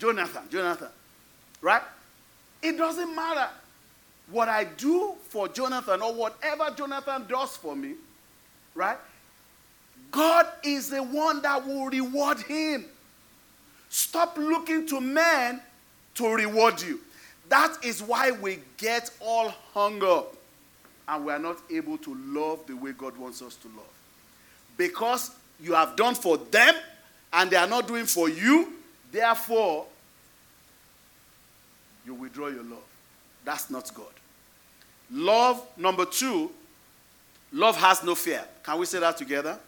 Jonathan, 0.00 0.42
Jonathan. 0.50 0.88
Right? 1.60 1.82
It 2.60 2.76
doesn't 2.76 3.14
matter 3.14 3.50
what 4.30 4.48
I 4.48 4.64
do 4.64 5.14
for 5.28 5.48
Jonathan 5.48 6.02
or 6.02 6.14
whatever 6.14 6.70
Jonathan 6.76 7.26
does 7.28 7.56
for 7.56 7.74
me, 7.74 7.94
right? 8.74 8.98
God 10.10 10.46
is 10.62 10.90
the 10.90 11.02
one 11.02 11.42
that 11.42 11.66
will 11.66 11.86
reward 11.86 12.40
him. 12.40 12.84
Stop 13.88 14.36
looking 14.38 14.86
to 14.88 15.00
men 15.00 15.60
to 16.14 16.28
reward 16.28 16.80
you. 16.82 17.00
That 17.48 17.76
is 17.84 18.02
why 18.02 18.30
we 18.30 18.60
get 18.76 19.10
all 19.20 19.52
hung 19.74 20.02
up 20.04 20.34
and 21.08 21.24
we 21.24 21.32
are 21.32 21.38
not 21.38 21.58
able 21.70 21.98
to 21.98 22.14
love 22.14 22.60
the 22.66 22.74
way 22.74 22.92
God 22.92 23.16
wants 23.16 23.42
us 23.42 23.56
to 23.56 23.68
love. 23.68 23.86
Because 24.76 25.32
you 25.60 25.74
have 25.74 25.96
done 25.96 26.14
for 26.14 26.38
them 26.38 26.74
and 27.32 27.50
they 27.50 27.56
are 27.56 27.66
not 27.66 27.88
doing 27.88 28.06
for 28.06 28.28
you, 28.28 28.72
therefore, 29.10 29.86
you 32.06 32.14
withdraw 32.14 32.48
your 32.48 32.62
love. 32.62 32.78
That's 33.44 33.70
not 33.70 33.92
God. 33.94 34.06
Love, 35.10 35.66
number 35.76 36.04
two, 36.04 36.50
love 37.52 37.76
has 37.76 38.02
no 38.04 38.14
fear. 38.14 38.44
Can 38.62 38.78
we 38.78 38.86
say 38.86 39.00
that 39.00 39.16
together? 39.16 39.58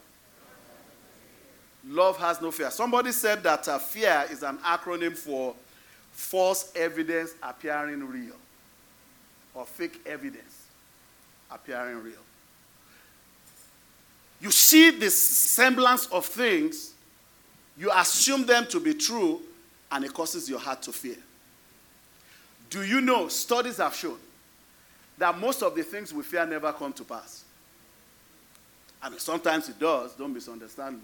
Love 1.85 2.17
has 2.17 2.41
no 2.41 2.49
fear. 2.51 2.71
Somebody 2.71 3.11
said 3.11 3.43
that 3.43 3.67
uh, 3.67 3.77
fear 3.77 4.25
is 4.31 4.41
an 4.43 4.57
acronym 4.59 5.17
for 5.17 5.53
false 6.11 6.71
evidence 6.75 7.31
appearing 7.41 8.07
real 8.07 8.35
or 9.53 9.65
fake 9.65 10.01
evidence 10.05 10.67
appearing 11.51 12.01
real. 12.01 12.13
You 14.41 14.51
see 14.51 14.91
the 14.91 15.09
semblance 15.09 16.05
of 16.07 16.25
things, 16.25 16.93
you 17.77 17.89
assume 17.93 18.45
them 18.45 18.65
to 18.67 18.79
be 18.79 18.93
true, 18.93 19.41
and 19.91 20.03
it 20.03 20.13
causes 20.13 20.49
your 20.49 20.59
heart 20.59 20.81
to 20.83 20.91
fear. 20.91 21.17
Do 22.73 22.81
you 22.81 23.01
know, 23.01 23.27
studies 23.27 23.77
have 23.77 23.93
shown 23.93 24.17
that 25.19 25.37
most 25.37 25.61
of 25.61 25.75
the 25.75 25.83
things 25.83 26.11
we 26.11 26.23
fear 26.23 26.43
never 26.43 26.73
come 26.73 26.91
to 26.93 27.03
pass? 27.03 27.43
I 28.99 29.11
mean, 29.11 29.19
sometimes 29.19 29.69
it 29.69 29.77
does, 29.77 30.13
don't 30.15 30.33
misunderstand 30.33 30.95
me. 30.95 31.03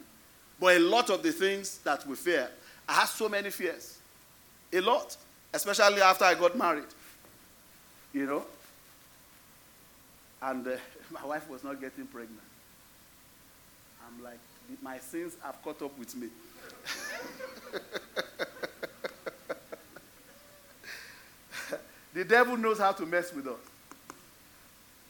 But 0.60 0.78
a 0.78 0.80
lot 0.80 1.12
of 1.12 1.22
the 1.22 1.32
things 1.32 1.78
that 1.84 2.08
we 2.08 2.16
fear, 2.16 2.50
I 2.88 2.94
have 2.94 3.10
so 3.10 3.30
many 3.30 3.52
fears. 3.52 4.00
A 4.74 4.82
lot, 4.82 5.16
especially 5.54 6.02
after 6.02 6.26
I 6.26 6.34
got 6.34 6.58
married. 6.58 6.86
You 8.16 8.26
know? 8.26 8.46
And 10.42 10.68
uh, 10.68 10.72
my 11.12 11.24
wife 11.24 11.48
was 11.52 11.64
not 11.64 11.80
getting 11.80 12.08
pregnant. 12.08 12.40
I'm 14.08 14.24
like, 14.24 14.40
my 14.82 14.98
sins 14.98 15.36
have 15.44 15.62
caught 15.62 15.84
up 15.84 15.96
with 16.00 16.16
me. 16.16 16.30
the 22.20 22.26
devil 22.26 22.58
knows 22.58 22.80
how 22.80 22.92
to 22.92 23.06
mess 23.06 23.34
with 23.34 23.48
us. 23.48 23.56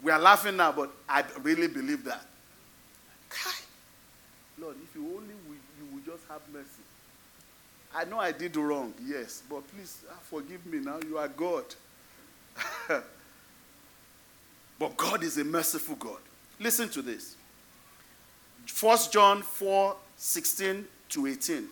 We 0.04 0.12
are 0.12 0.20
laughing 0.20 0.58
now, 0.58 0.72
but 0.72 0.92
I 1.10 1.24
really 1.42 1.68
believe 1.68 2.04
that. 2.04 2.24
Lord, 4.60 4.76
if 4.84 4.94
you 4.94 5.08
only 5.08 5.34
you 5.80 5.88
will 5.92 6.04
just 6.06 6.28
have 6.30 6.42
mercy. 6.54 6.68
I 7.96 8.04
know 8.06 8.20
I 8.20 8.32
did 8.32 8.56
wrong, 8.56 8.94
yes, 9.04 9.42
but 9.50 9.68
please 9.70 10.04
ah, 10.12 10.18
forgive 10.22 10.64
me 10.68 10.82
now. 10.82 11.00
You 11.04 11.18
are 11.18 11.30
God. 11.30 11.64
but 14.78 14.96
God 14.96 15.24
is 15.24 15.40
a 15.40 15.44
merciful 15.44 15.96
God. 15.96 16.20
Listen 16.60 16.90
to 16.90 17.02
this 17.02 17.36
1 18.80 18.98
John 19.12 19.42
4 19.42 19.96
16 20.16 20.86
to 21.10 21.26
18. 21.26 21.68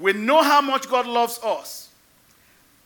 We 0.00 0.14
know 0.14 0.42
how 0.42 0.62
much 0.62 0.88
God 0.88 1.06
loves 1.06 1.38
us, 1.44 1.90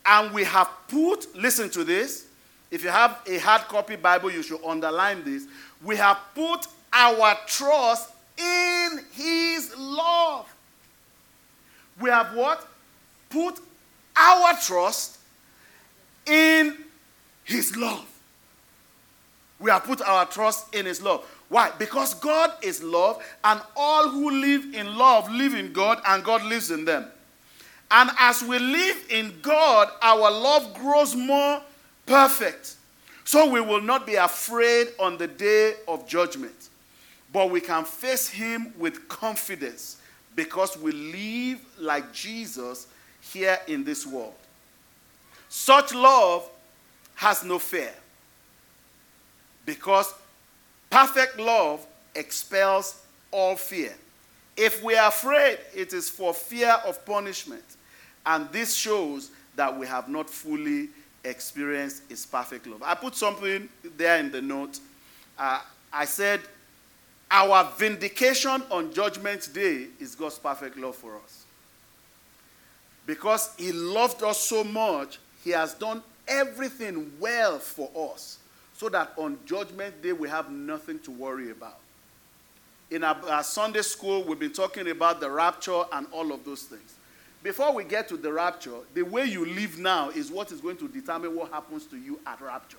and 0.07 0.33
we 0.33 0.43
have 0.45 0.69
put, 0.87 1.35
listen 1.35 1.69
to 1.71 1.83
this. 1.83 2.25
If 2.71 2.83
you 2.83 2.89
have 2.89 3.21
a 3.27 3.37
hard 3.37 3.63
copy 3.63 3.95
Bible, 3.95 4.31
you 4.31 4.41
should 4.41 4.63
underline 4.65 5.23
this. 5.23 5.47
We 5.83 5.95
have 5.97 6.17
put 6.33 6.67
our 6.91 7.35
trust 7.45 8.11
in 8.37 8.99
His 9.13 9.75
love 9.77 10.47
we 11.99 12.09
have 12.09 12.35
what? 12.35 12.67
Put 13.29 13.59
our 14.15 14.53
trust 14.57 15.17
in 16.25 16.77
His 17.43 17.75
love. 17.75 18.05
We 19.59 19.71
have 19.71 19.83
put 19.83 20.01
our 20.01 20.25
trust 20.25 20.73
in 20.75 20.85
His 20.85 21.01
love. 21.01 21.25
Why? 21.49 21.71
Because 21.79 22.13
God 22.13 22.51
is 22.61 22.83
love, 22.83 23.23
and 23.43 23.61
all 23.75 24.09
who 24.09 24.29
live 24.29 24.75
in 24.75 24.97
love 24.97 25.31
live 25.31 25.53
in 25.53 25.73
God, 25.73 26.01
and 26.05 26.23
God 26.23 26.43
lives 26.43 26.71
in 26.71 26.85
them. 26.85 27.07
And 27.89 28.09
as 28.19 28.43
we 28.43 28.59
live 28.59 29.05
in 29.09 29.33
God, 29.41 29.89
our 30.01 30.29
love 30.29 30.73
grows 30.73 31.15
more 31.15 31.61
perfect. 32.05 32.75
So 33.23 33.49
we 33.49 33.61
will 33.61 33.81
not 33.81 34.05
be 34.05 34.15
afraid 34.15 34.89
on 34.99 35.17
the 35.17 35.27
day 35.27 35.75
of 35.87 36.07
judgment, 36.07 36.69
but 37.31 37.49
we 37.49 37.61
can 37.61 37.85
face 37.85 38.27
Him 38.27 38.73
with 38.77 39.07
confidence 39.07 39.97
because 40.35 40.77
we 40.77 40.91
live 40.91 41.59
like 41.79 42.13
Jesus 42.13 42.87
here 43.21 43.57
in 43.67 43.83
this 43.83 44.05
world. 44.05 44.35
Such 45.49 45.93
love 45.93 46.49
has 47.15 47.43
no 47.43 47.57
fear 47.59 47.93
because 49.65 50.13
perfect 50.89 51.39
love 51.39 51.85
expels 52.15 53.01
all 53.31 53.55
fear. 53.55 53.93
If 54.55 54.83
we 54.83 54.95
are 54.95 55.09
afraid, 55.09 55.59
it 55.75 55.93
is 55.93 56.09
for 56.09 56.33
fear 56.33 56.71
of 56.85 57.05
punishment. 57.05 57.63
And 58.27 58.51
this 58.51 58.75
shows 58.75 59.31
that 59.55 59.75
we 59.79 59.87
have 59.87 60.09
not 60.09 60.29
fully 60.29 60.89
experienced 61.23 62.03
His 62.09 62.25
perfect 62.25 62.67
love. 62.67 62.83
I 62.83 62.93
put 62.93 63.15
something 63.15 63.69
there 63.95 64.19
in 64.19 64.31
the 64.31 64.41
note. 64.41 64.79
Uh, 65.39 65.61
I 65.91 66.03
said, 66.05 66.41
Our 67.31 67.71
vindication 67.77 68.61
on 68.69 68.93
Judgment 68.93 69.49
Day 69.53 69.87
is 69.99 70.13
God's 70.13 70.37
perfect 70.37 70.77
love 70.77 70.97
for 70.97 71.15
us. 71.15 71.45
Because 73.05 73.55
He 73.57 73.71
loved 73.71 74.21
us 74.21 74.41
so 74.41 74.63
much, 74.65 75.19
He 75.43 75.51
has 75.51 75.73
done 75.73 76.03
everything 76.27 77.09
well 77.19 77.59
for 77.59 77.89
us 78.13 78.39
so 78.73 78.89
that 78.89 79.13
on 79.15 79.39
Judgment 79.45 80.01
Day 80.03 80.11
we 80.11 80.27
have 80.27 80.51
nothing 80.51 80.99
to 80.99 81.11
worry 81.11 81.51
about. 81.51 81.79
In 82.91 83.05
our, 83.05 83.17
our, 83.29 83.43
Sunday 83.43 83.81
school, 83.81 84.23
we've 84.23 84.39
been 84.39 84.51
talking 84.51 84.89
about 84.89 85.21
the 85.21 85.29
rapture 85.29 85.83
and 85.93 86.07
all 86.11 86.31
of 86.33 86.43
those 86.43 86.63
things. 86.63 86.96
Before 87.43 87.73
we 87.73 87.83
get 87.83 88.07
to 88.09 88.17
the 88.17 88.31
rapture, 88.33 88.77
the 88.93 89.03
way 89.03 89.25
you 89.25 89.45
live 89.45 89.77
now 89.77 90.09
is 90.09 90.31
what 90.31 90.51
is 90.51 90.59
going 90.59 90.77
to 90.77 90.87
determine 90.87 91.35
what 91.35 91.51
happens 91.51 91.85
to 91.87 91.97
you 91.97 92.19
at 92.25 92.41
rapture. 92.41 92.77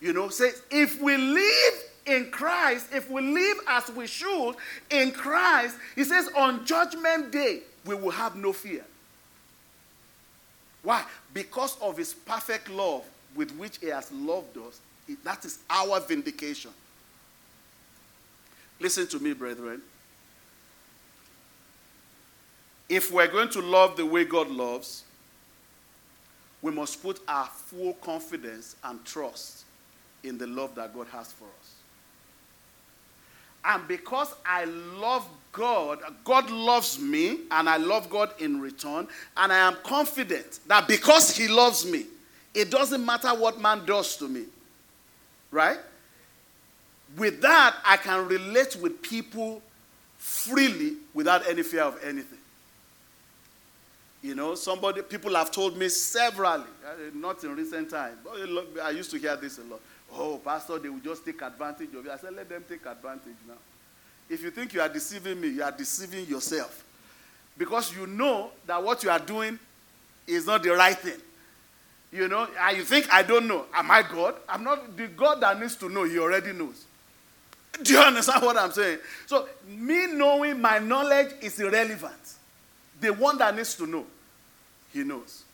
You 0.00 0.12
know, 0.12 0.28
say, 0.28 0.50
if 0.70 1.00
we 1.00 1.16
live 1.16 1.74
in 2.06 2.30
Christ, 2.30 2.88
if 2.92 3.10
we 3.10 3.20
live 3.20 3.58
as 3.66 3.90
we 3.90 4.06
should 4.06 4.54
in 4.90 5.10
Christ, 5.10 5.76
he 5.96 6.04
says, 6.04 6.28
on 6.36 6.64
judgment 6.64 7.32
day, 7.32 7.60
we 7.84 7.94
will 7.94 8.10
have 8.10 8.36
no 8.36 8.52
fear. 8.52 8.84
Why? 10.82 11.04
Because 11.34 11.76
of 11.80 11.96
his 11.96 12.14
perfect 12.14 12.70
love 12.70 13.04
with 13.34 13.50
which 13.56 13.78
he 13.78 13.88
has 13.88 14.10
loved 14.12 14.56
us. 14.58 14.80
That 15.24 15.44
is 15.44 15.58
our 15.68 16.00
vindication. 16.00 16.70
Listen 18.78 19.06
to 19.08 19.18
me, 19.18 19.32
brethren. 19.32 19.82
If 22.88 23.12
we're 23.12 23.28
going 23.28 23.50
to 23.50 23.60
love 23.60 23.96
the 23.96 24.06
way 24.06 24.24
God 24.24 24.48
loves, 24.48 25.04
we 26.62 26.72
must 26.72 27.02
put 27.02 27.20
our 27.28 27.46
full 27.46 27.94
confidence 27.94 28.76
and 28.82 29.04
trust 29.04 29.64
in 30.24 30.38
the 30.38 30.46
love 30.46 30.74
that 30.74 30.94
God 30.94 31.06
has 31.12 31.32
for 31.32 31.44
us. 31.44 31.74
And 33.64 33.86
because 33.86 34.34
I 34.46 34.64
love 34.64 35.28
God, 35.52 36.00
God 36.24 36.50
loves 36.50 36.98
me, 36.98 37.40
and 37.50 37.68
I 37.68 37.76
love 37.76 38.08
God 38.08 38.32
in 38.38 38.60
return, 38.60 39.08
and 39.36 39.52
I 39.52 39.58
am 39.58 39.76
confident 39.82 40.60
that 40.66 40.88
because 40.88 41.36
He 41.36 41.48
loves 41.48 41.84
me, 41.84 42.06
it 42.54 42.70
doesn't 42.70 43.04
matter 43.04 43.28
what 43.28 43.60
man 43.60 43.84
does 43.84 44.16
to 44.16 44.28
me. 44.28 44.44
Right? 45.50 45.78
With 47.16 47.40
that, 47.42 47.76
I 47.84 47.96
can 47.96 48.26
relate 48.28 48.76
with 48.80 49.02
people 49.02 49.62
freely 50.18 50.96
without 51.14 51.46
any 51.48 51.62
fear 51.62 51.82
of 51.82 52.02
anything. 52.02 52.37
You 54.22 54.34
know, 54.34 54.54
somebody, 54.56 55.02
people 55.02 55.34
have 55.36 55.50
told 55.50 55.76
me 55.76 55.88
severally, 55.88 56.64
uh, 56.84 56.94
not 57.14 57.42
in 57.44 57.54
recent 57.54 57.90
times, 57.90 58.18
but 58.24 58.82
I 58.82 58.90
used 58.90 59.10
to 59.12 59.18
hear 59.18 59.36
this 59.36 59.58
a 59.58 59.62
lot. 59.62 59.80
Oh, 60.12 60.38
Pastor, 60.38 60.78
they 60.78 60.88
will 60.88 60.98
just 60.98 61.24
take 61.24 61.40
advantage 61.42 61.94
of 61.94 62.04
you. 62.04 62.10
I 62.10 62.16
said, 62.16 62.34
let 62.34 62.48
them 62.48 62.64
take 62.68 62.84
advantage 62.86 63.36
now. 63.46 63.54
If 64.28 64.42
you 64.42 64.50
think 64.50 64.74
you 64.74 64.80
are 64.80 64.88
deceiving 64.88 65.40
me, 65.40 65.48
you 65.48 65.62
are 65.62 65.70
deceiving 65.70 66.26
yourself. 66.26 66.84
Because 67.56 67.94
you 67.94 68.06
know 68.06 68.50
that 68.66 68.82
what 68.82 69.02
you 69.02 69.10
are 69.10 69.18
doing 69.18 69.58
is 70.26 70.46
not 70.46 70.62
the 70.62 70.70
right 70.70 70.96
thing. 70.96 71.20
You 72.12 72.28
know, 72.28 72.48
you 72.74 72.84
think 72.84 73.12
I 73.12 73.22
don't 73.22 73.46
know. 73.46 73.66
Am 73.74 73.90
I 73.90 74.02
God? 74.02 74.36
I'm 74.48 74.64
not 74.64 74.96
the 74.96 75.08
God 75.08 75.40
that 75.42 75.60
needs 75.60 75.76
to 75.76 75.88
know, 75.88 76.04
he 76.04 76.18
already 76.18 76.52
knows. 76.52 76.86
Do 77.82 77.92
you 77.92 77.98
understand 78.00 78.42
what 78.42 78.56
I'm 78.56 78.72
saying? 78.72 78.98
So, 79.26 79.48
me 79.66 80.06
knowing 80.06 80.60
my 80.60 80.78
knowledge 80.78 81.34
is 81.42 81.60
irrelevant. 81.60 82.34
The 83.00 83.12
one 83.12 83.38
that 83.38 83.54
needs 83.54 83.74
to 83.76 83.86
know, 83.86 84.04
he 84.92 85.04
knows. 85.04 85.44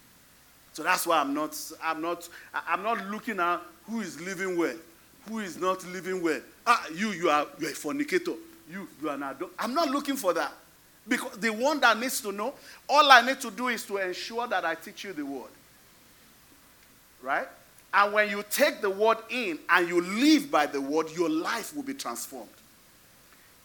So 0.72 0.82
that's 0.82 1.06
why 1.06 1.20
I'm 1.20 1.34
not, 1.34 1.56
I'm 1.82 2.00
not, 2.00 2.28
I'm 2.52 2.82
not 2.82 3.06
looking 3.08 3.38
at 3.38 3.60
who 3.84 4.00
is 4.00 4.20
living 4.20 4.58
well, 4.58 4.76
who 5.28 5.38
is 5.40 5.56
not 5.56 5.84
living 5.86 6.22
well. 6.22 6.40
Ah, 6.66 6.84
you, 6.92 7.10
you 7.10 7.30
are, 7.30 7.46
you 7.58 7.68
are 7.68 7.70
a 7.70 7.74
fornicator. 7.74 8.32
You, 8.70 8.88
you 9.00 9.08
are 9.08 9.14
an 9.14 9.22
adult. 9.22 9.52
I'm 9.58 9.74
not 9.74 9.90
looking 9.90 10.16
for 10.16 10.32
that. 10.32 10.52
Because 11.06 11.36
the 11.36 11.50
one 11.50 11.80
that 11.80 11.98
needs 11.98 12.20
to 12.22 12.32
know, 12.32 12.54
all 12.88 13.12
I 13.12 13.20
need 13.20 13.40
to 13.42 13.50
do 13.50 13.68
is 13.68 13.84
to 13.86 13.98
ensure 13.98 14.46
that 14.48 14.64
I 14.64 14.74
teach 14.74 15.04
you 15.04 15.12
the 15.12 15.24
word. 15.24 15.50
Right? 17.22 17.46
And 17.92 18.12
when 18.12 18.30
you 18.30 18.42
take 18.50 18.80
the 18.80 18.90
word 18.90 19.18
in 19.30 19.58
and 19.68 19.88
you 19.88 20.00
live 20.00 20.50
by 20.50 20.66
the 20.66 20.80
word, 20.80 21.10
your 21.14 21.28
life 21.28 21.76
will 21.76 21.82
be 21.82 21.94
transformed. 21.94 22.48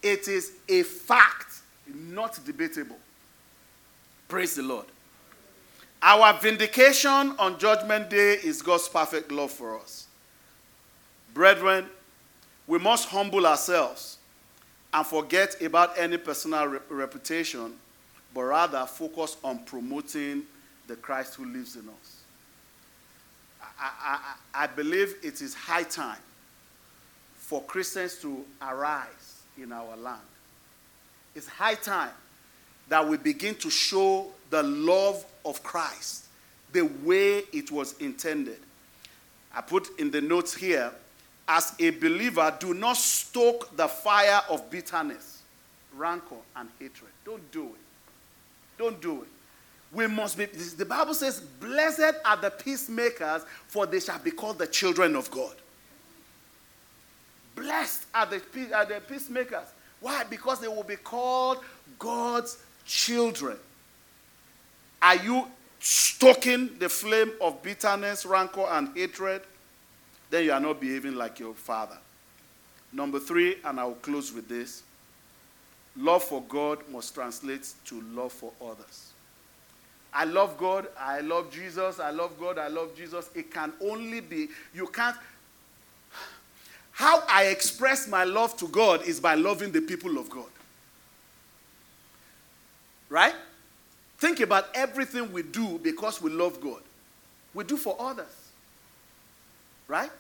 It 0.04 0.28
is 0.28 0.52
a 0.68 0.84
fact, 0.84 1.62
not 1.88 2.40
debatable. 2.46 2.98
Praise 4.30 4.54
the 4.54 4.62
Lord. 4.62 4.86
Our 6.04 6.40
vindication 6.40 7.34
on 7.40 7.58
Judgment 7.58 8.12
Day 8.12 8.34
is 8.36 8.62
God's 8.62 8.88
perfect 8.88 9.32
love 9.32 9.50
for 9.50 9.78
us. 9.78 10.06
Brethren, 11.34 11.88
we 12.68 12.78
must 12.78 13.10
humble 13.10 13.48
ourselves 13.48 14.20
and 14.94 15.06
forget 15.06 15.60
about 15.64 15.98
any 15.98 16.18
personal 16.18 16.68
re- 16.68 16.80
reputation, 16.90 17.74
but 18.34 18.44
rather 18.44 18.86
focus 18.86 19.36
on 19.44 19.64
promoting 19.66 20.44
the 20.86 20.96
Christ 20.96 21.34
who 21.34 21.46
lives 21.46 21.76
in 21.76 21.90
us. 21.90 22.22
I, 23.80 23.90
I, 24.54 24.64
I 24.64 24.68
believe 24.68 25.16
it 25.24 25.42
is 25.42 25.56
high 25.56 25.84
time 25.84 26.22
for 27.36 27.64
Christians 27.64 28.20
to 28.22 28.46
arise 28.62 29.42
in 29.58 29.72
our 29.72 29.98
land. 29.98 30.22
It's 31.34 31.48
high 31.48 31.74
time 31.74 32.12
that 32.90 33.08
we 33.08 33.18
begin 33.18 33.56
to 33.56 33.70
show 33.70 34.28
the 34.50 34.64
love 34.64 35.24
of 35.46 35.64
Christ 35.64 36.26
the 36.72 36.82
way 37.04 37.44
it 37.54 37.72
was 37.72 37.98
intended. 38.00 38.60
I 39.56 39.62
put 39.62 40.00
in 40.00 40.12
the 40.12 40.22
notes 40.22 40.54
here 40.54 40.92
as 41.48 41.74
a 41.80 41.90
believer, 41.92 42.56
do 42.60 42.76
not 42.76 42.96
stoke 42.98 43.76
the 43.76 43.88
fire 43.88 44.42
of 44.50 44.70
bitterness, 44.70 45.42
rancor, 45.96 46.36
and 46.56 46.70
hatred. 46.78 47.10
Don't 47.26 47.52
do 47.52 47.66
it. 47.66 48.78
Don't 48.78 49.02
do 49.02 49.24
it. 49.24 49.28
We 49.92 50.06
must 50.06 50.38
be, 50.38 50.46
the 50.46 50.86
Bible 50.86 51.16
says, 51.16 51.40
Blessed 51.40 52.14
are 52.24 52.38
the 52.38 52.52
peacemakers, 52.52 53.42
for 53.68 53.88
they 53.88 54.00
shall 54.00 54.20
be 54.20 54.30
called 54.30 54.60
the 54.60 54.68
children 54.68 55.16
of 55.16 55.32
God. 55.32 55.56
Blessed 57.56 58.06
are 58.14 58.28
the, 58.28 58.42
are 58.74 58.86
the 58.86 59.02
peacemakers. 59.02 59.68
Why? 60.00 60.24
Because 60.30 60.60
they 60.60 60.68
will 60.68 60.84
be 60.84 60.96
called 60.98 61.58
God's 61.98 62.58
children. 62.90 63.56
Are 65.02 65.16
you 65.16 65.48
stoking 65.80 66.72
the 66.80 66.90
flame 66.90 67.32
of 67.40 67.62
bitterness, 67.62 68.26
rancor, 68.26 68.66
and 68.68 68.90
hatred? 68.98 69.44
Then 70.32 70.46
you 70.46 70.52
are 70.52 70.60
not 70.60 70.82
behaving 70.82 71.16
like 71.16 71.40
your 71.40 71.54
father. 71.54 71.98
Number 72.92 73.20
three, 73.20 73.58
and 73.64 73.80
I 73.80 73.86
will 73.86 73.94
close 73.94 74.34
with 74.34 74.50
this 74.50 74.84
love 75.98 76.24
for 76.24 76.42
God 76.44 76.80
must 76.90 77.14
translate 77.14 77.74
to 77.86 78.02
love 78.02 78.32
for 78.32 78.54
others. 78.62 79.12
I 80.14 80.24
love 80.24 80.58
God, 80.58 80.88
I 80.98 81.20
love 81.20 81.52
Jesus, 81.52 82.00
I 82.00 82.10
love 82.10 82.40
God, 82.40 82.58
I 82.58 82.68
love 82.68 82.96
Jesus. 82.96 83.30
It 83.36 83.52
can 83.52 83.74
only 83.82 84.22
be, 84.22 84.48
you 84.74 84.88
can't. 84.88 85.16
How 86.92 87.24
I 87.28 87.46
express 87.46 88.08
my 88.08 88.24
love 88.24 88.58
to 88.58 88.68
God 88.70 89.04
is 89.04 89.20
by 89.20 89.36
loving 89.36 89.72
the 89.72 89.82
people 89.82 90.18
of 90.18 90.30
God. 90.30 90.50
Right? 93.10 93.34
Think 94.18 94.40
about 94.40 94.68
everything 94.74 95.32
we 95.32 95.44
do 95.44 95.80
because 95.80 96.22
we 96.22 96.30
love 96.30 96.62
God. 96.62 96.82
We 97.54 97.64
do 97.64 97.78
for 97.78 97.96
others. 98.00 98.28
Right? 99.88 100.12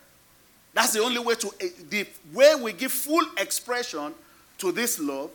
That's 0.73 0.93
the 0.93 1.01
only 1.01 1.19
way 1.19 1.35
to, 1.35 1.51
eh, 1.59 1.69
the 1.89 2.07
way 2.33 2.55
we 2.55 2.73
give 2.73 2.91
full 2.91 3.25
expression 3.37 4.13
to 4.59 4.71
this 4.71 4.99
love 4.99 5.31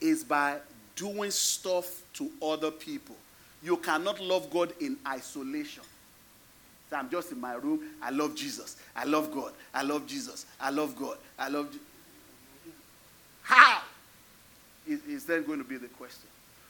is 0.00 0.24
by 0.24 0.58
doing 0.96 1.30
stuff 1.30 2.02
to 2.14 2.30
other 2.42 2.70
people. 2.70 3.16
You 3.62 3.76
cannot 3.76 4.20
love 4.20 4.50
God 4.50 4.72
in 4.80 4.96
isolation. 5.06 5.82
So 6.90 6.96
I'm 6.96 7.10
just 7.10 7.32
in 7.32 7.40
my 7.40 7.54
room. 7.54 7.80
I 8.02 8.10
love 8.10 8.34
Jesus. 8.34 8.76
I 8.96 9.04
love 9.04 9.32
God. 9.32 9.52
I 9.74 9.82
love 9.82 10.06
Jesus. 10.06 10.46
I 10.60 10.70
love 10.70 10.96
God. 10.96 11.18
I 11.38 11.48
love. 11.48 11.70
Je- 11.72 11.78
How? 13.42 13.82
Is 14.86 15.24
then 15.26 15.44
going 15.44 15.58
to 15.58 15.64
be 15.64 15.76
the 15.76 15.88
question. 15.88 16.28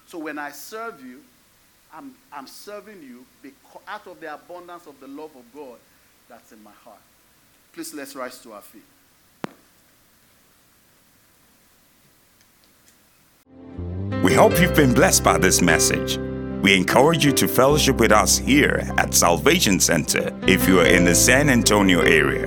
So 0.09 0.17
when 0.17 0.39
I 0.39 0.51
serve 0.53 1.05
you, 1.05 1.21
I'm, 1.93 2.15
I'm 2.33 2.47
serving 2.47 3.03
you 3.03 3.27
because, 3.43 3.83
out 3.87 4.07
of 4.07 4.21
the 4.21 4.33
abundance 4.33 4.87
of 4.87 4.99
the 5.01 5.07
love 5.07 5.37
of 5.37 5.45
God 5.55 5.77
that's 6.31 6.51
in 6.51 6.63
my 6.63 6.73
heart. 6.83 7.01
Please 7.75 7.93
let's 7.93 8.17
rise 8.17 8.39
to 8.41 8.53
our 8.53 8.63
feet. 8.63 8.83
We 14.23 14.33
hope 14.33 14.59
you've 14.59 14.75
been 14.75 14.95
blessed 14.95 15.23
by 15.23 15.37
this 15.37 15.61
message. 15.61 16.17
We 16.63 16.75
encourage 16.75 17.23
you 17.23 17.33
to 17.33 17.47
fellowship 17.47 17.97
with 17.99 18.11
us 18.11 18.39
here 18.39 18.91
at 18.97 19.13
Salvation 19.13 19.79
Center 19.79 20.35
if 20.47 20.67
you 20.67 20.81
are 20.81 20.87
in 20.87 21.05
the 21.05 21.15
San 21.15 21.51
Antonio 21.51 22.01
area. 22.01 22.47